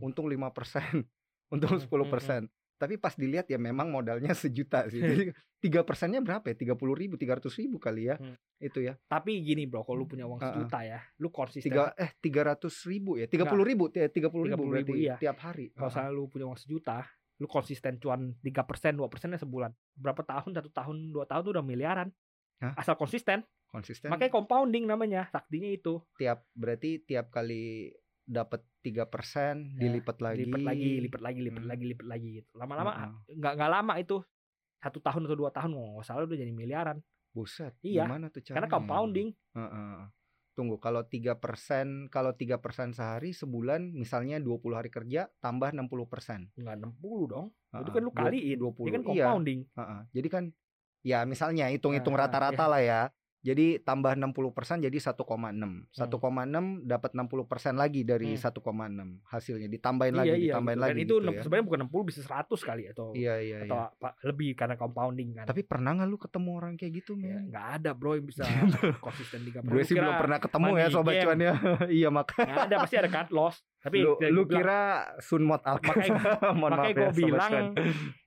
untung 0.00 0.24
5%, 0.26 0.34
untung 1.54 1.76
Hmm, 1.76 1.84
10%. 1.84 2.48
Tapi 2.78 2.94
pas 2.96 3.12
dilihat 3.18 3.50
ya 3.50 3.58
memang 3.58 3.90
modalnya 3.90 4.30
sejuta 4.38 4.86
sih. 4.88 5.02
Jadi 5.02 5.34
tiga 5.64 5.82
persennya 5.82 6.22
berapa 6.22 6.46
ya? 6.48 6.56
Tiga 6.56 6.74
puluh 6.78 6.94
ribu, 6.94 7.18
tiga 7.18 7.36
ratus 7.36 7.58
ribu 7.58 7.82
kali 7.82 8.08
ya. 8.08 8.16
Hmm. 8.16 8.38
Itu 8.58 8.82
ya. 8.82 8.98
tapi 9.06 9.38
gini 9.42 9.70
bro 9.70 9.86
kalau 9.86 10.02
lu 10.02 10.06
punya 10.10 10.26
uang 10.26 10.42
sejuta 10.42 10.82
ya 10.82 10.98
lu 11.22 11.30
konsisten 11.30 11.70
Tiga 11.70 11.94
eh 11.94 12.10
tiga 12.18 12.42
ratus 12.46 12.74
ribu 12.86 13.18
ya. 13.18 13.26
Tiga 13.30 13.46
puluh 13.46 13.62
ribu, 13.62 13.90
tiga 13.90 14.30
puluh 14.30 14.50
ribu 14.50 14.66
30.000, 14.66 14.70
berarti 14.70 14.92
iya. 14.98 15.14
tiap 15.18 15.38
hari. 15.42 15.70
kalau 15.74 15.90
misalnya 15.90 16.10
lu 16.10 16.24
punya 16.26 16.46
uang 16.50 16.58
sejuta 16.58 17.06
lu 17.38 17.46
konsisten 17.46 18.02
cuan 18.02 18.34
3% 18.42 18.98
2 18.98 19.06
persennya 19.06 19.38
sebulan 19.38 19.70
berapa 19.94 20.22
tahun 20.26 20.58
satu 20.58 20.70
tahun 20.74 21.14
dua 21.14 21.24
tahun 21.24 21.42
tuh 21.46 21.52
udah 21.54 21.64
miliaran 21.64 22.10
Hah? 22.58 22.74
asal 22.74 22.98
konsisten 22.98 23.46
Konsisten. 23.70 24.10
makanya 24.10 24.34
compounding 24.34 24.90
namanya 24.90 25.30
saktinya 25.30 25.70
itu 25.70 26.02
tiap 26.18 26.42
berarti 26.58 26.98
tiap 27.06 27.30
kali 27.30 27.94
dapat 28.28 28.60
tiga 28.84 29.08
persen 29.08 29.72
Ya, 29.74 29.88
dilipat 29.88 30.20
lagi. 30.20 30.44
lipat 30.44 30.60
lagi 30.60 30.88
lipat 31.00 31.22
lagi 31.24 31.40
lipat 31.40 31.62
Hmm. 31.64 31.70
lagi 31.72 31.84
lipat 31.88 32.06
lagi 32.06 32.28
gitu. 32.38 32.50
Lama-lama 32.54 32.92
Heeh. 32.92 33.10
nggak 33.34 33.52
nggak 33.56 33.70
lama 33.72 33.92
itu. 33.96 34.16
Satu 34.78 35.00
tahun 35.00 35.26
atau 35.26 35.34
dua 35.34 35.50
tahun 35.50 35.70
nggak 35.74 36.04
salah 36.04 36.28
udah 36.28 36.36
jadi 36.36 36.52
miliaran. 36.52 37.00
Buset 37.32 37.72
Iya, 37.80 38.04
gimana 38.04 38.28
tuh 38.28 38.44
caranya? 38.44 38.54
karena 38.54 38.68
compounding. 38.70 39.28
Heeh. 39.56 40.12
tunggu 40.52 40.74
kalau 40.82 41.06
tiga 41.06 41.38
persen 41.38 42.10
kalau 42.10 42.34
tiga 42.34 42.58
persen 42.58 42.90
sehari 42.90 43.30
sebulan 43.30 43.94
misalnya 43.94 44.42
20 44.42 44.74
hari 44.74 44.90
kerja 44.90 45.30
tambah 45.38 45.70
60 45.70 46.10
persen. 46.10 46.50
Nggak 46.58 46.82
60 46.82 47.30
dong. 47.30 47.46
Itu 47.70 47.94
kan 47.94 48.02
lu 48.02 48.10
kaliin 48.10 48.58
20 48.58 48.90
ini 48.90 48.94
kan 48.98 49.02
iya. 49.06 49.24
compounding. 49.30 49.60
Heeh. 49.78 50.00
jadi 50.10 50.28
kan 50.28 50.44
ya 51.06 51.22
misalnya 51.22 51.70
hitung-hitung 51.70 52.18
Nah, 52.18 52.26
rata-rata 52.26 52.66
lah 52.66 52.82
ya 52.82 53.00
jadi 53.38 53.78
tambah 53.78 54.12
60% 54.12 54.34
jadi 54.80 54.98
1,6 54.98 55.14
1,6 55.88 55.94
dapat 56.84 57.10
60% 57.12 57.38
lagi 57.72 58.02
dari 58.02 58.34
Hmm. 58.34 58.40
1,6 58.40 59.22
hasilnya. 59.24 59.68
Ditambahin 59.68 60.10
iya 60.12 60.18
lagi 60.18 60.30
iya 60.30 60.38
ditambahin 60.50 60.74
gitu. 60.74 60.82
lagi 60.82 60.90
dan 60.90 60.98
itu 60.98 61.14
gitu 61.14 61.30
ya. 61.30 61.42
sebenarnya 61.42 61.66
bukan 61.66 61.80
60 61.86 62.02
bisa 62.04 62.20
100 62.20 62.58
kali 62.60 62.82
atau 62.88 63.06
iya 63.12 63.34
iya 63.38 63.56
atau 63.62 63.78
iya. 63.78 63.86
apa 63.92 64.08
lebih 64.22 64.50
karena 64.52 64.74
compounding 64.74 65.28
kan. 65.34 65.44
Tapi 65.44 65.62
pernah 65.62 65.90
nggak 65.94 66.08
lu 66.08 66.18
ketemu 66.18 66.50
orang 66.52 66.72
kayak 66.74 66.92
gitu 66.96 67.12
Ya, 67.14 67.22
men? 67.32 67.42
nggak 67.48 67.66
ada 67.76 67.90
bro 67.92 68.10
yang 68.12 68.26
bisa 68.26 68.42
konsisten 69.00 69.40
tiga 69.42 69.58
gue 69.60 69.82
sih 69.82 69.94
belum 69.94 70.14
pernah 70.16 70.38
ketemu 70.38 70.68
ya 70.74 70.86
sobat 70.88 71.14
game. 71.14 71.24
cuan 71.24 71.38
ya. 71.38 71.54
Iya 71.98 72.08
makanya 72.10 72.46
nggak 72.48 72.66
ada 72.66 72.76
pasti 72.80 72.96
ada 72.96 73.08
cut 73.08 73.30
loss 73.30 73.56
tapi 73.78 74.02
lu, 74.02 74.18
ya 74.18 74.28
lu 74.28 74.42
bilang, 74.42 74.58
kira 74.58 74.80
Sunmod 75.20 75.62
Alkes 75.62 75.94
Makanya- 76.10 76.22
makanya 76.60 76.90
gue 76.90 76.98
ya, 77.00 77.12
bilang 77.14 77.52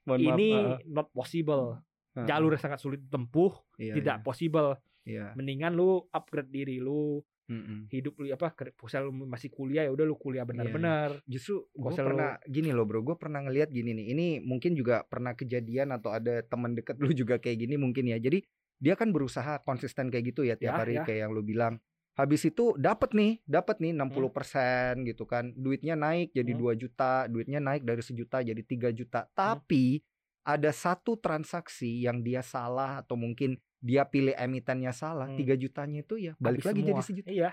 maaf, 0.02 0.18
ini 0.18 0.50
not 0.88 1.12
possible. 1.12 1.84
Heeh. 2.12 2.24
jalur 2.26 2.52
yang 2.52 2.60
sangat 2.62 2.76
sulit 2.78 3.00
ditempuh 3.02 3.52
Iya, 3.78 3.96
tidak 3.96 4.18
possible 4.22 4.76
iya, 5.04 5.32
iya. 5.32 5.36
mendingan 5.36 5.74
lu 5.74 6.06
upgrade 6.10 6.50
diri 6.50 6.78
lu 6.78 7.20
Mm-mm. 7.52 7.92
hidup 7.92 8.16
lu 8.16 8.32
apa 8.32 8.56
misal 8.80 9.12
lu 9.12 9.28
masih 9.28 9.52
kuliah 9.52 9.84
ya 9.84 9.92
udah 9.92 10.08
lu 10.08 10.16
kuliah 10.16 10.48
benar-benar 10.48 11.20
Justru 11.28 11.68
gue 11.76 11.92
pernah 11.92 12.40
gini 12.48 12.72
loh 12.72 12.88
bro, 12.88 13.04
gue 13.04 13.20
pernah 13.20 13.44
ngeliat 13.44 13.68
gini 13.68 13.92
nih. 13.92 14.06
Ini 14.16 14.28
mungkin 14.40 14.72
juga 14.72 15.04
pernah 15.04 15.36
kejadian 15.36 15.92
atau 15.92 16.16
ada 16.16 16.40
teman 16.48 16.72
deket 16.78 16.96
lu 17.04 17.12
juga 17.12 17.44
kayak 17.44 17.68
gini 17.68 17.76
mungkin 17.76 18.08
ya. 18.08 18.16
Jadi 18.24 18.40
dia 18.80 18.96
kan 18.96 19.12
berusaha 19.12 19.60
konsisten 19.68 20.08
kayak 20.08 20.32
gitu 20.32 20.48
ya 20.48 20.56
tiap 20.56 20.74
Ya, 20.74 20.80
hari 20.80 20.94
ya. 20.96 21.04
kayak 21.04 21.20
yang 21.28 21.32
lu 21.36 21.44
bilang. 21.44 21.76
Habis 22.16 22.44
itu 22.48 22.76
dapat 22.76 23.16
nih, 23.16 23.40
dapat 23.48 23.80
nih 23.80 23.96
60% 24.00 25.08
gitu 25.08 25.24
kan. 25.28 25.52
Duitnya 25.56 25.96
naik 25.96 26.32
jadi 26.32 26.52
Hmm. 26.56 26.60
2 26.60 26.74
juta, 26.76 27.28
duitnya 27.28 27.60
naik 27.60 27.84
dari 27.84 28.04
sejuta 28.04 28.40
jadi 28.44 28.62
3 28.64 28.92
juta. 28.96 29.28
Tapi 29.32 30.00
ada 30.44 30.72
satu 30.74 31.20
transaksi 31.20 32.04
yang 32.04 32.24
dia 32.24 32.42
salah 32.42 33.00
atau 33.04 33.16
mungkin 33.16 33.60
dia 33.82 34.06
pilih 34.06 34.32
emitennya 34.32 34.92
salah, 34.92 35.26
Hmm. 35.26 35.36
3 35.36 35.54
jutanya 35.56 36.00
itu 36.00 36.16
ya 36.16 36.34
balik 36.38 36.62
Habis 36.62 36.68
lagi 36.68 36.80
jadi 36.80 36.92
semua. 36.94 37.04
sejuta. 37.04 37.28
iya 37.28 37.50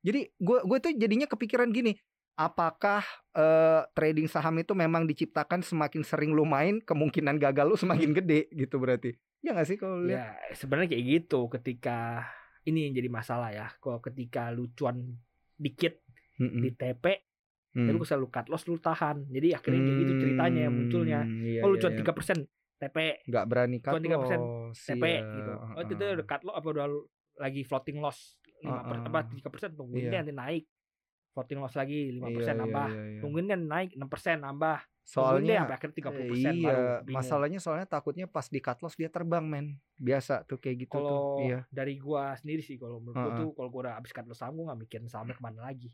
Jadi 0.00 0.20
gue 0.34 0.58
gue 0.62 0.78
tuh 0.78 0.92
jadinya 0.94 1.24
kepikiran 1.24 1.68
gini, 1.68 1.96
apakah 2.34 3.00
eh, 3.32 3.82
trading 3.90 4.26
saham 4.26 4.56
itu 4.58 4.72
memang 4.72 5.04
diciptakan 5.04 5.60
semakin 5.60 6.02
sering 6.02 6.30
lu 6.30 6.44
main 6.44 6.78
kemungkinan 6.78 7.36
gagal 7.36 7.66
lu 7.66 7.76
semakin 7.76 8.10
gede 8.18 8.48
gitu 8.50 8.76
berarti 8.76 9.12
ya 9.38 9.52
nggak 9.52 9.66
sih 9.66 9.76
kalau 9.76 9.98
lu 9.98 10.08
lihat 10.08 10.18
Ya 10.18 10.26
sebenarnya 10.52 10.88
kayak 10.90 11.04
gitu 11.06 11.40
ketika 11.50 12.24
ini 12.62 12.84
yang 12.84 12.94
jadi 12.94 13.08
masalah 13.08 13.50
ya. 13.50 13.68
Kalau 13.76 14.00
ketika 14.00 14.48
lu 14.48 14.72
cuan 14.72 15.20
dikit 15.54 16.00
Mm-mm. 16.34 16.60
di 16.60 16.72
TP, 16.72 17.04
Hmm. 17.70 17.84
ya 17.84 17.92
lu 17.92 18.02
selalu 18.02 18.26
cut 18.28 18.46
loss 18.46 18.64
lu 18.64 18.76
tahan. 18.76 19.26
Jadi 19.26 19.50
akhirnya 19.50 19.80
kayak 19.80 19.98
gitu 19.98 20.12
ceritanya 20.16 20.64
Hmm, 20.64 20.74
munculnya. 20.76 21.20
iya, 21.26 21.60
Oh 21.60 21.68
lu 21.68 21.74
iya, 21.74 21.82
cuan 21.82 21.92
iya. 21.92 21.98
tiga 21.98 22.12
persen 22.12 22.38
TP, 22.84 22.98
nggak 23.24 23.44
berani 23.48 23.76
cut 23.80 23.92
3% 23.96 24.40
loss, 24.44 24.78
TP 24.84 25.04
iya, 25.08 25.20
gitu. 25.32 25.52
Oh 25.72 25.80
itu 25.80 25.94
heeh. 25.96 26.14
udah 26.20 26.26
cut 26.28 26.42
loss 26.44 26.56
apa 26.60 26.68
udah 26.68 26.86
lagi 27.34 27.60
floating 27.64 27.98
loss 27.98 28.18
lima 28.60 28.80
per, 28.84 28.96
Heeh. 29.00 29.08
apa 29.08 29.18
tiga 29.32 29.48
persen 29.48 29.70
tungguin 29.72 30.04
Iya. 30.06 30.10
deh 30.12 30.18
nanti 30.22 30.34
naik. 30.34 30.64
Floating 31.34 31.58
loss 31.58 31.74
lagi 31.74 32.14
lima 32.14 32.30
Iya, 32.30 32.36
persen 32.38 32.54
iya, 32.54 32.62
nambah. 32.62 32.88
iya, 32.94 33.02
iya. 33.10 33.20
Tungguin 33.24 33.46
kan 33.50 33.60
naik 33.60 33.90
enam 33.98 34.08
persen 34.08 34.36
nambah. 34.38 34.78
Soalnya 35.04 35.68
sampai 35.68 35.76
akhirnya 35.76 35.96
tiga 36.00 36.10
puluh 36.16 36.28
persen 36.32 36.52
iya 36.56 36.76
masalahnya 37.04 37.60
soalnya 37.60 37.84
takutnya 37.84 38.24
pas 38.24 38.48
di 38.48 38.56
cut 38.56 38.80
loss 38.80 38.96
dia 38.96 39.12
terbang 39.12 39.44
men 39.44 39.76
biasa 40.00 40.48
tuh 40.48 40.56
kayak 40.56 40.88
gitu 40.88 40.96
tuh 40.96 41.04
kalau 41.04 41.44
iya 41.44 41.60
dari 41.68 42.00
gua 42.00 42.32
sendiri 42.40 42.64
sih 42.64 42.80
kalau 42.80 43.04
menurut 43.04 43.20
gua 43.20 43.28
Heeh. 43.28 43.40
tuh 43.44 43.48
kalau 43.52 43.68
gua 43.68 43.80
udah 43.84 43.94
habis 44.00 44.16
cut 44.16 44.24
loss 44.24 44.40
saham 44.40 44.56
gua 44.56 44.72
nggak 44.72 44.80
mikirin 44.88 45.08
sahamnya 45.12 45.36
ke 45.36 45.44
mana 45.44 45.60
lagi 45.60 45.92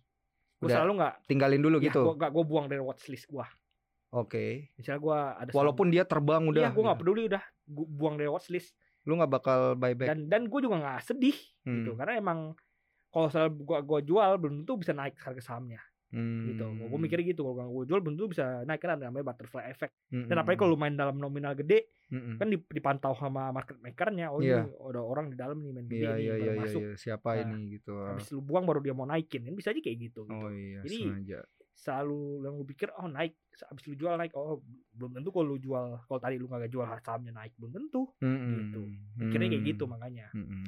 gua 0.62 0.66
Udah 0.70 0.76
selalu 0.78 0.92
nggak 1.02 1.14
tinggalin 1.26 1.58
dulu 1.58 1.76
ya, 1.82 1.84
gitu 1.90 2.00
gua, 2.06 2.14
nggak 2.22 2.30
gua 2.30 2.44
buang 2.46 2.66
dari 2.70 2.82
watchlist 2.86 3.26
gua 3.26 3.50
oke. 4.12 4.44
Misalnya 4.74 5.00
gua 5.00 5.18
ada 5.36 5.50
walaupun 5.50 5.86
dia 5.88 6.02
terbang 6.02 6.42
udah 6.44 6.62
iya 6.62 6.70
gua 6.70 6.82
nggak 6.86 6.98
gitu. 6.98 7.04
peduli 7.06 7.22
udah. 7.26 7.42
Gua 7.64 7.86
buang 7.88 8.14
dari 8.14 8.28
watchlist. 8.28 8.74
Lu 9.02 9.16
nggak 9.16 9.32
bakal 9.32 9.58
buyback 9.74 10.08
dan 10.08 10.18
dan 10.26 10.42
gua 10.46 10.60
juga 10.60 10.76
nggak 10.78 11.00
sedih 11.04 11.36
Hmm, 11.62 11.84
gitu 11.84 11.92
karena 11.94 12.16
emang 12.16 12.38
kalau 13.08 13.28
soal 13.28 13.48
gua 13.48 13.80
gua 13.80 14.00
jual 14.00 14.30
belum 14.36 14.62
tentu 14.62 14.76
bisa 14.76 14.92
naik 14.92 15.16
harga 15.16 15.40
sahamnya. 15.40 15.80
Gitu. 16.10 16.58
Hmm, 16.58 16.90
gua 16.90 16.98
mikirnya 16.98 17.22
gitu 17.28 17.46
kalau 17.46 17.70
gua 17.72 17.84
jual 17.84 17.98
belum 17.98 18.14
tentu 18.14 18.30
bisa 18.30 18.62
naik. 18.62 18.78
Kan 18.78 18.94
ada 18.94 19.06
namanya 19.06 19.26
butterfly 19.26 19.66
effect. 19.66 19.94
Hmm, 20.10 20.26
dan 20.26 20.36
apalagi 20.36 20.58
kalau 20.58 20.74
lu 20.74 20.78
main 20.78 20.92
dalam 20.92 21.16
nominal 21.16 21.54
gede 21.54 21.86
hmm, 22.10 22.34
kan 22.36 22.50
dip- 22.50 22.66
dipantau 22.68 23.14
sama 23.14 23.48
market 23.50 23.78
makernya 23.78 24.26
oh 24.28 24.42
Iya. 24.42 24.66
ini 24.66 24.74
ada 24.74 25.00
orang 25.00 25.30
di 25.30 25.36
dalam 25.38 25.56
nih 25.56 25.70
main 25.70 25.86
gede 25.86 26.02
iya 26.02 26.10
nih 26.10 26.18
iya 26.18 26.32
baru 26.34 26.42
iya 26.42 26.52
masuk. 26.58 26.82
iya. 26.82 26.92
siapa 26.96 27.28
Nah, 27.30 27.42
ini 27.46 27.58
gitu. 27.72 27.94
habis 27.94 28.26
lu 28.28 28.42
buang 28.42 28.66
baru 28.66 28.80
dia 28.80 28.90
mau 28.90 29.06
naikin. 29.06 29.40
Kan 29.40 29.54
bisa 29.54 29.70
aja 29.70 29.78
kayak 29.78 29.98
gitu, 30.02 30.26
gitu. 30.26 30.34
oh 30.36 30.50
iya 30.50 30.82
Jadi, 30.82 30.98
sengaja 31.00 31.40
selalu 31.80 32.44
yang 32.44 32.54
lu 32.60 32.64
pikir 32.68 32.92
oh 33.00 33.08
naik 33.08 33.40
habis 33.60 33.84
lu 33.88 33.96
jual 33.96 34.20
naik 34.20 34.36
oh 34.36 34.60
belum 34.92 35.16
tentu 35.16 35.32
kalau 35.32 35.56
lu 35.56 35.58
jual 35.60 35.96
kalau 36.04 36.20
tadi 36.20 36.36
lu 36.36 36.44
nggak 36.44 36.68
jual 36.68 36.84
sahamnya 37.00 37.32
naik 37.32 37.56
belum 37.56 37.72
tentu 37.72 38.04
Hmm, 38.20 38.68
gitu. 38.68 38.80
hmm, 38.84 39.16
mikirnya 39.16 39.48
kayak 39.48 39.64
gitu 39.64 39.84
hmm. 39.88 39.92
makanya. 39.96 40.26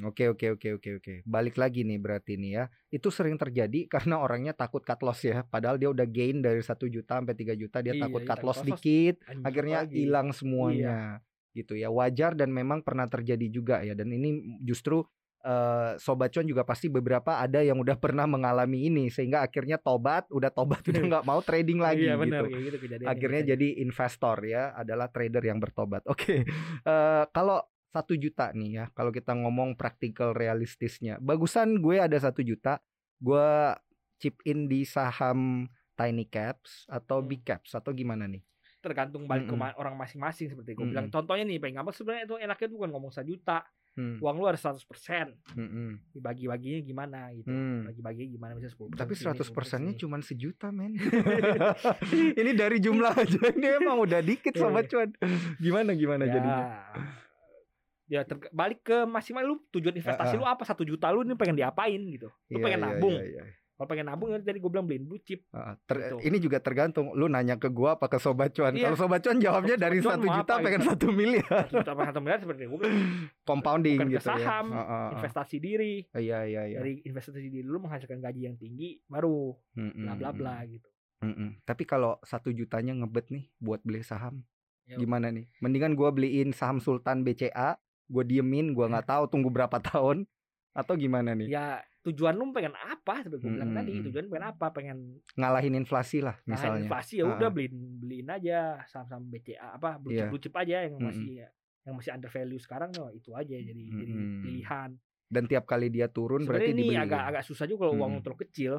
Oke 0.09 0.25
oke 0.33 0.47
oke 0.57 0.69
oke 0.81 0.91
oke. 1.01 1.15
Balik 1.29 1.61
lagi 1.61 1.85
nih 1.85 2.01
berarti 2.01 2.41
nih 2.41 2.51
ya. 2.57 2.65
Itu 2.89 3.13
sering 3.13 3.37
terjadi 3.37 3.85
karena 3.93 4.25
orangnya 4.25 4.57
takut 4.57 4.81
cut 4.81 5.01
loss 5.05 5.21
ya. 5.21 5.45
Padahal 5.45 5.77
dia 5.77 5.93
udah 5.93 6.07
gain 6.09 6.41
dari 6.41 6.65
satu 6.65 6.89
juta 6.89 7.21
sampai 7.21 7.37
3 7.37 7.53
juta 7.61 7.85
dia 7.85 7.93
Iya, 7.93 8.09
takut 8.09 8.23
iya, 8.25 8.29
cut 8.33 8.41
loss 8.41 8.61
dikit, 8.65 9.21
akhirnya 9.45 9.85
hilang 9.93 10.33
semuanya. 10.33 11.21
Gitu 11.53 11.77
ya. 11.77 11.93
Wajar 11.93 12.33
dan 12.33 12.49
memang 12.49 12.81
pernah 12.81 13.05
terjadi 13.05 13.47
juga 13.53 13.85
ya. 13.85 13.93
Dan 13.93 14.09
ini 14.17 14.61
justru 14.65 15.05
eh, 15.43 15.91
sobat 15.99 16.31
cuan 16.31 16.47
juga 16.47 16.63
pasti 16.63 16.87
beberapa 16.87 17.37
ada 17.37 17.61
yang 17.61 17.77
udah 17.77 17.99
pernah 17.99 18.25
mengalami 18.25 18.87
ini 18.87 19.11
sehingga 19.11 19.43
akhirnya 19.43 19.77
tobat, 19.77 20.31
udah 20.31 20.49
tobat 20.49 20.81
udah 20.87 21.03
nggak 21.03 21.25
mau 21.27 21.43
trading 21.43 21.83
lagi 21.87 22.07
iya 22.07 22.15
gitu 22.15 22.23
benar 22.23 22.43
kayak 22.47 22.65
gitu 22.65 22.79
kejadiannya 22.81 23.11
akhirnya 23.11 23.43
jadi 23.53 23.69
investor 23.79 24.37
ya 24.43 24.63
adalah 24.73 25.11
trader 25.11 25.43
yang 25.43 25.59
bertobat. 25.59 26.03
Oke, 26.07 26.47
Eh, 26.83 27.25
kalau 27.31 27.59
satu 27.91 28.17
juta 28.17 28.49
nih 28.55 28.71
ya, 28.73 28.85
kalau 28.97 29.13
kita 29.13 29.37
ngomong 29.37 29.77
praktikal 29.77 30.33
realistisnya, 30.33 31.21
bagusan 31.21 31.77
gue 31.79 32.01
ada 32.01 32.17
satu 32.17 32.41
juta, 32.41 32.81
gue 33.19 33.49
chip 34.17 34.41
in 34.47 34.65
di 34.67 34.83
saham 34.83 35.67
tiny 35.93 36.25
caps 36.25 36.87
atau 36.89 37.21
Hmm. 37.21 37.29
big 37.29 37.43
caps 37.43 37.75
atau 37.75 37.93
gimana 37.93 38.25
nih? 38.25 38.41
tergantung 38.83 39.31
balik 39.31 39.47
ke 39.47 39.55
Mm-mm. 39.55 39.63
ma- 39.63 39.79
orang 39.79 39.95
masing-masing 39.95 40.51
seperti 40.51 40.75
gue 40.75 40.83
Mm-mm. 40.83 40.91
bilang 40.91 41.07
contohnya 41.07 41.47
nih 41.47 41.63
paling 41.63 41.79
gampang 41.79 41.95
sebenarnya 41.95 42.25
itu 42.27 42.35
enaknya 42.35 42.67
bukan 42.67 42.91
ngomong 42.91 43.13
sejuta 43.15 43.63
Hmm, 43.93 44.17
uang 44.19 44.37
lu 44.37 44.47
ada 44.47 44.57
100% 44.57 44.81
hmm, 45.53 45.69
hmm. 45.69 45.93
dibagi-baginya 46.11 46.81
gimana 46.81 47.29
gitu 47.31 47.45
Hmm. 47.45 47.85
bagi-baginya 47.85 48.29
gimana 48.31 48.51
misalnya 48.55 48.73
10% 48.75 48.97
Tapi 48.97 49.13
sini, 49.13 49.27
100 49.37 49.53
persennya 49.53 49.93
10% 49.93 49.93
sini. 49.93 50.01
cuma 50.01 50.17
sejuta 50.19 50.67
men. 50.69 50.93
ini 52.41 52.51
dari 52.53 52.79
jumlah 52.79 53.13
aja 53.13 53.41
ini 53.51 53.67
emang 53.75 54.01
udah 54.01 54.21
dikit 54.21 54.53
sobat 54.55 54.89
cuan. 54.89 55.13
Gimana 55.59 55.93
gimana 55.93 56.25
ya, 56.25 56.33
jadinya? 56.33 56.65
ya 58.09 58.21
ter- 58.23 58.49
balik 58.51 58.81
ke 58.83 59.05
masing-masing 59.05 59.47
lu 59.47 59.57
tujuan 59.71 59.95
investasi 59.95 60.35
Ah, 60.35 60.37
ah. 60.37 60.39
lu 60.39 60.47
apa 60.47 60.65
satu 60.65 60.83
juta 60.83 61.09
lu 61.09 61.21
ini 61.23 61.33
pengen 61.33 61.57
diapain 61.57 61.97
gitu 61.97 62.29
lu 62.47 62.59
Iya, 62.59 62.63
pengen 62.63 62.79
iya, 62.79 62.87
nabung 62.87 63.15
iya, 63.15 63.25
iya. 63.27 63.43
Kalau 63.73 63.89
pengen 63.89 64.07
nabung 64.07 64.29
ya 64.29 64.39
tadi 64.39 64.57
gue 64.57 64.69
bilang 64.69 64.85
beliin 64.85 65.05
blue 65.05 65.19
chip 65.19 65.43
ter- 65.83 65.99
Gitu. 66.03 66.17
ini 66.23 66.37
juga 66.39 66.59
tergantung 66.59 67.11
lu 67.13 67.27
nanya 67.27 67.57
ke 67.57 67.67
gua 67.67 67.95
apa 67.95 68.07
ke 68.07 68.17
sobat 68.17 68.51
cuan. 68.51 68.71
Iya. 68.71 68.89
Kalau 68.89 68.99
sobat 68.99 69.21
cuan 69.21 69.39
jawabnya 69.39 69.75
Sobat 69.75 69.85
dari 69.85 69.99
satu 69.99 70.25
juta 70.25 70.53
apa 70.53 70.63
pengen 70.63 70.83
satu 70.85 71.07
miliar 71.11 71.63
satu 71.63 71.75
juta 71.77 71.91
apa 71.91 72.03
satu 72.07 72.21
miliar 72.21 72.39
seperti 72.39 72.63
gue 72.65 72.79
bilang 72.79 72.97
compounding 73.43 73.97
bukan 73.97 74.09
ke 74.09 74.15
gitu 74.15 74.25
ya. 74.25 74.37
saham, 74.37 74.67
Ah, 74.69 74.79
ah, 74.79 74.87
ah. 74.87 75.09
investasi 75.13 75.57
diri 75.59 75.95
Iya 76.11 76.39
iya 76.45 76.63
iya. 76.67 76.79
dari 76.79 77.03
investasi 77.03 77.39
diri 77.43 77.63
lu 77.63 77.79
menghasilkan 77.79 78.19
gaji 78.19 78.41
yang 78.45 78.57
tinggi 78.57 79.03
baru 79.05 79.57
Mm-mm, 79.75 80.05
bla 80.05 80.15
bla 80.15 80.31
bla 80.31 80.55
mm-mm, 80.57 80.73
gitu 80.73 80.89
mm-mm. 81.21 81.49
Tapi 81.63 81.83
kalau 81.85 82.19
satu 82.21 82.51
jutanya 82.51 82.95
ngebet 82.95 83.31
nih 83.31 83.45
buat 83.57 83.81
beli 83.81 84.01
saham, 84.01 84.43
Ya. 84.83 84.99
gimana 84.99 85.31
nih? 85.31 85.47
Mendingan 85.59 85.95
gua 85.95 86.11
beliin 86.11 86.51
saham 86.51 86.77
Sultan 86.77 87.23
BCA, 87.23 87.79
gua 88.05 88.23
diemin, 88.23 88.73
gua 88.73 88.87
nggak 88.89 89.07
tahu 89.09 89.25
tunggu 89.29 89.47
berapa 89.49 89.79
tahun 89.81 90.27
atau 90.73 90.95
gimana 90.95 91.33
nih? 91.33 91.47
ya 91.49 91.79
tujuan 92.03 92.35
lu 92.35 92.51
pengen 92.51 92.75
apa 92.75 93.23
seperti 93.23 93.41
gue 93.41 93.53
bilang 93.53 93.71
tadi 93.73 94.03
tujuan 94.03 94.27
pengen 94.27 94.47
apa 94.49 94.67
pengen 94.69 94.99
Ngalahin 95.33 95.75
inflasi 95.77 96.19
lah 96.19 96.35
misalnya. 96.45 96.83
inflasi 96.83 97.15
ya 97.17 97.25
Ah, 97.25 97.33
udah 97.33 97.47
ah. 97.47 97.53
beliin 97.53 97.75
beliin 97.97 98.29
aja 98.29 98.59
saham-saham 98.85 99.23
BCA 99.25 99.69
apa 99.73 99.97
blue 99.97 100.11
chip 100.11 100.19
Iya. 100.19 100.29
blue 100.29 100.41
chip 100.41 100.55
aja 100.57 100.77
yang 100.83 100.99
masih 100.99 101.47
yang 101.81 101.95
masih 101.95 102.11
under 102.11 102.27
value 102.29 102.59
sekarang 102.59 102.91
tuh 102.91 103.11
itu 103.11 103.31
aja 103.33 103.55
jadi 103.55 103.71
jadi 103.93 104.13
Mm-mm. 104.13 104.43
pilihan 104.43 104.91
Dan 105.27 105.47
tiap 105.47 105.65
kali 105.65 105.89
dia 105.89 106.07
turun 106.07 106.43
berarti 106.43 106.69
sebenarnya 106.69 106.75
ini 106.77 106.83
dibeli. 106.89 107.01
agak 107.01 107.23
agak 107.25 107.43
susah 107.43 107.65
juga 107.65 107.83
kalau 107.85 107.95
uang 107.97 108.11
Mm-mm. 108.11 108.17
lu 108.17 108.25
terlalu 108.25 108.41
kecil 108.43 108.73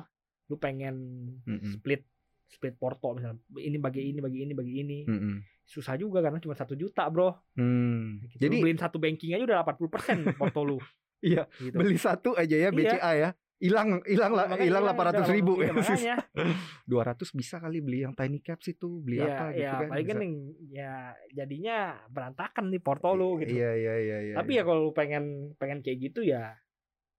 lu 0.45 0.55
pengen 0.55 0.95
Mm-mm. 1.41 1.71
split 1.71 2.03
split 2.45 2.75
porto 2.75 3.09
misalnya 3.11 3.35
ini 3.57 3.77
bagi 3.77 4.01
ini 4.05 4.19
bagi 4.19 4.39
ini 4.41 4.53
bagi 4.53 4.73
ini 4.77 4.99
Mm-mm. 5.03 5.35
susah 5.63 5.95
juga 5.95 6.19
karena 6.19 6.37
cuma 6.37 6.53
satu 6.53 6.73
juta 6.73 7.07
bro 7.07 7.31
Hmm. 7.53 8.19
Gitu. 8.21 8.35
Jadi 8.41 8.53
Lu 8.53 8.61
beliin 8.61 8.77
satu 8.77 8.97
banking 8.97 9.31
aja 9.31 9.43
udah 9.43 9.57
80% 9.63 10.35
porto 10.35 10.61
lu 10.61 10.77
Iya, 11.23 11.43
gitu. 11.55 11.75
beli 11.79 11.95
satu 11.95 12.35
aja 12.35 12.51
ya 12.51 12.67
Iya. 12.67 12.75
BCA 12.75 13.11
ya. 13.15 13.29
Hilang 13.63 14.03
hilang 14.03 14.35
lah 14.35 14.59
hilang 14.59 14.83
delapan 14.83 15.05
ratus 15.15 15.31
ribu 15.31 15.55
iya, 15.63 15.71
ya. 15.71 15.73
makanya. 15.73 16.15
200 16.91 17.31
bisa 17.31 17.55
kali 17.63 17.79
beli 17.79 18.03
yang 18.03 18.11
tiny 18.11 18.43
caps 18.43 18.67
itu 18.67 18.99
beli 18.99 19.23
Iya, 19.23 19.31
apa 19.31 19.45
gitu 19.55 19.63
ya, 19.63 19.71
kan 19.71 19.87
paling 19.87 20.07
kan 20.11 20.19
ya 20.67 20.93
jadinya 21.31 21.77
berantakan 22.11 22.67
nih 22.67 22.81
porto 22.83 23.15
lu 23.15 23.39
gitu. 23.39 23.55
Iya 23.55 23.71
iya 23.79 23.93
iya 24.03 24.17
iya. 24.19 24.35
Tapi 24.35 24.51
ya 24.59 24.67
kalau 24.67 24.91
lu 24.91 24.91
pengen 24.91 25.55
pengen 25.55 25.79
kayak 25.79 26.11
gitu 26.11 26.27
ya 26.27 26.59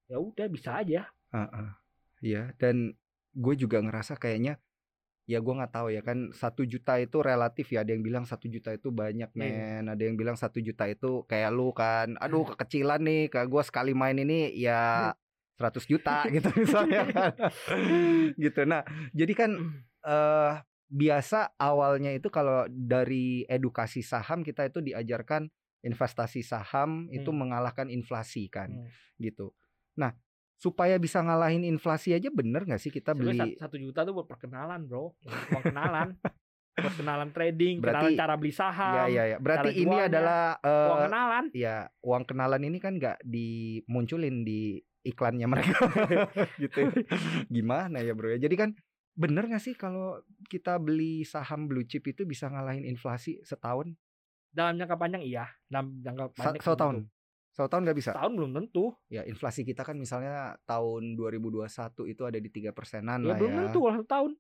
ya 0.05 0.21
udah 0.21 0.47
bisa 0.53 0.85
aja. 0.85 1.09
Heeh. 1.33 1.69
Iya 2.21 2.53
dan 2.61 2.93
gue 3.33 3.55
juga 3.57 3.81
ngerasa 3.81 4.21
kayaknya 4.21 4.61
ya 5.25 5.41
gue 5.41 5.55
nggak 5.57 5.73
tahu 5.73 5.89
ya 5.89 6.05
kan 6.05 6.29
satu 6.31 6.63
juta 6.63 7.01
itu 7.01 7.17
relatif 7.19 7.73
ya 7.73 7.81
ada 7.81 7.91
yang 7.91 8.05
bilang 8.05 8.25
satu 8.25 8.45
juta 8.45 8.71
itu 8.71 8.93
banyak 8.93 9.33
Iya. 9.33 9.41
men 9.41 9.85
ada 9.89 10.03
yang 10.05 10.15
bilang 10.15 10.37
satu 10.37 10.61
juta 10.61 10.85
itu 10.85 11.25
kayak 11.25 11.49
lu 11.49 11.73
kan 11.73 12.13
aduh 12.21 12.45
kekecilan 12.45 13.01
nih 13.01 13.33
kayak 13.33 13.49
gue 13.49 13.63
sekali 13.65 13.97
main 13.97 14.15
ini 14.15 14.53
ya 14.53 15.17
100 15.57 15.81
juta 15.89 16.25
gitu 16.35 16.49
misalnya 16.53 17.03
kan 17.09 17.33
gitu 18.45 18.61
nah 18.65 18.85
jadi 19.13 19.33
kan 19.33 19.51
eh 20.03 20.53
biasa 20.85 21.57
awalnya 21.57 22.13
itu 22.13 22.29
kalau 22.29 22.69
dari 22.69 23.49
edukasi 23.49 24.05
saham 24.05 24.45
kita 24.45 24.69
itu 24.69 24.79
diajarkan 24.79 25.49
investasi 25.81 26.45
saham 26.45 27.09
itu 27.09 27.29
Hmm. 27.29 27.41
mengalahkan 27.41 27.89
inflasi 27.89 28.47
kan 28.47 28.69
Hmm. 28.71 28.89
gitu. 29.19 29.57
Nah 29.97 30.13
supaya 30.65 30.97
bisa 30.97 31.21
ngalahin 31.21 31.61
inflasi 31.61 32.11
aja 32.11 32.33
bener 32.33 32.65
nggak 32.65 32.81
sih 32.81 32.89
kita 32.89 33.13
beli? 33.13 33.37
sat- 33.37 33.61
satu 33.61 33.77
juta 33.77 34.01
tuh 34.01 34.17
buat 34.17 34.25
perkenalan 34.25 34.89
bro, 34.89 35.13
uang 35.53 35.61
kenalan, 35.63 36.17
buat 36.81 36.95
kenalan 36.97 37.29
trading, 37.31 37.79
Berarti- 37.79 38.17
kenalan 38.17 38.17
cara 38.17 38.35
beli 38.35 38.51
saham, 38.51 38.95
Ya 38.97 39.05
ya 39.07 39.25
ya. 39.27 39.37
Berarti 39.37 39.69
cara 39.69 39.77
ini 39.77 39.85
jualnya, 39.87 40.09
adalah 40.09 40.43
eh, 40.59 40.89
uang 40.89 41.03
kenalan. 41.05 41.45
ya 41.53 41.77
uang 42.01 42.25
kenalan 42.25 42.63
ini 42.65 42.79
kan 42.79 42.93
nggak 42.97 43.19
dimunculin 43.23 44.41
di 44.43 44.61
iklannya 45.05 45.45
mereka 45.45 45.77
gitu. 46.63 46.81
Gimana 47.47 48.01
ya 48.01 48.17
bro 48.17 48.31
ya? 48.31 48.41
Jadi 48.41 48.57
kan 48.57 48.71
bener 49.15 49.47
nggak 49.47 49.61
sih 49.61 49.75
kalau 49.75 50.19
kita 50.45 50.75
beli 50.77 51.23
saham 51.23 51.69
blue 51.69 51.85
chip 51.85 52.03
itu 52.03 52.25
bisa 52.25 52.49
ngalahin 52.49 52.83
inflasi 52.83 53.39
setahun? 53.43 53.93
Dalam 54.49 54.75
jangka 54.75 54.97
panjang 54.97 55.21
iya, 55.21 55.45
dalam 55.67 56.01
jangka 56.01 56.33
Sa- 56.33 56.51
pendek 56.51 56.63
Satu 56.63 56.79
tahun? 56.79 56.97
Belum. 57.55 57.57
Satu 57.57 57.71
tahun 57.71 57.83
nggak 57.85 57.99
bisa? 57.99 58.11
Tahun 58.13 58.33
belum 58.33 58.51
tentu. 58.53 58.85
Ya 59.07 59.23
inflasi 59.23 59.63
kita 59.63 59.81
kan 59.81 59.95
misalnya 59.95 60.35
tahun 60.65 61.15
2021 61.15 61.71
itu 62.05 62.23
ada 62.25 62.37
di 62.37 62.51
tiga 62.51 62.71
persenan 62.71 63.23
Ya 63.23 63.31
lah 63.31 63.37
belum 63.37 63.53
ya. 63.53 63.59
tentu 63.63 63.79
kalau 63.81 63.95
satu 63.95 64.09
tahun. 64.11 64.31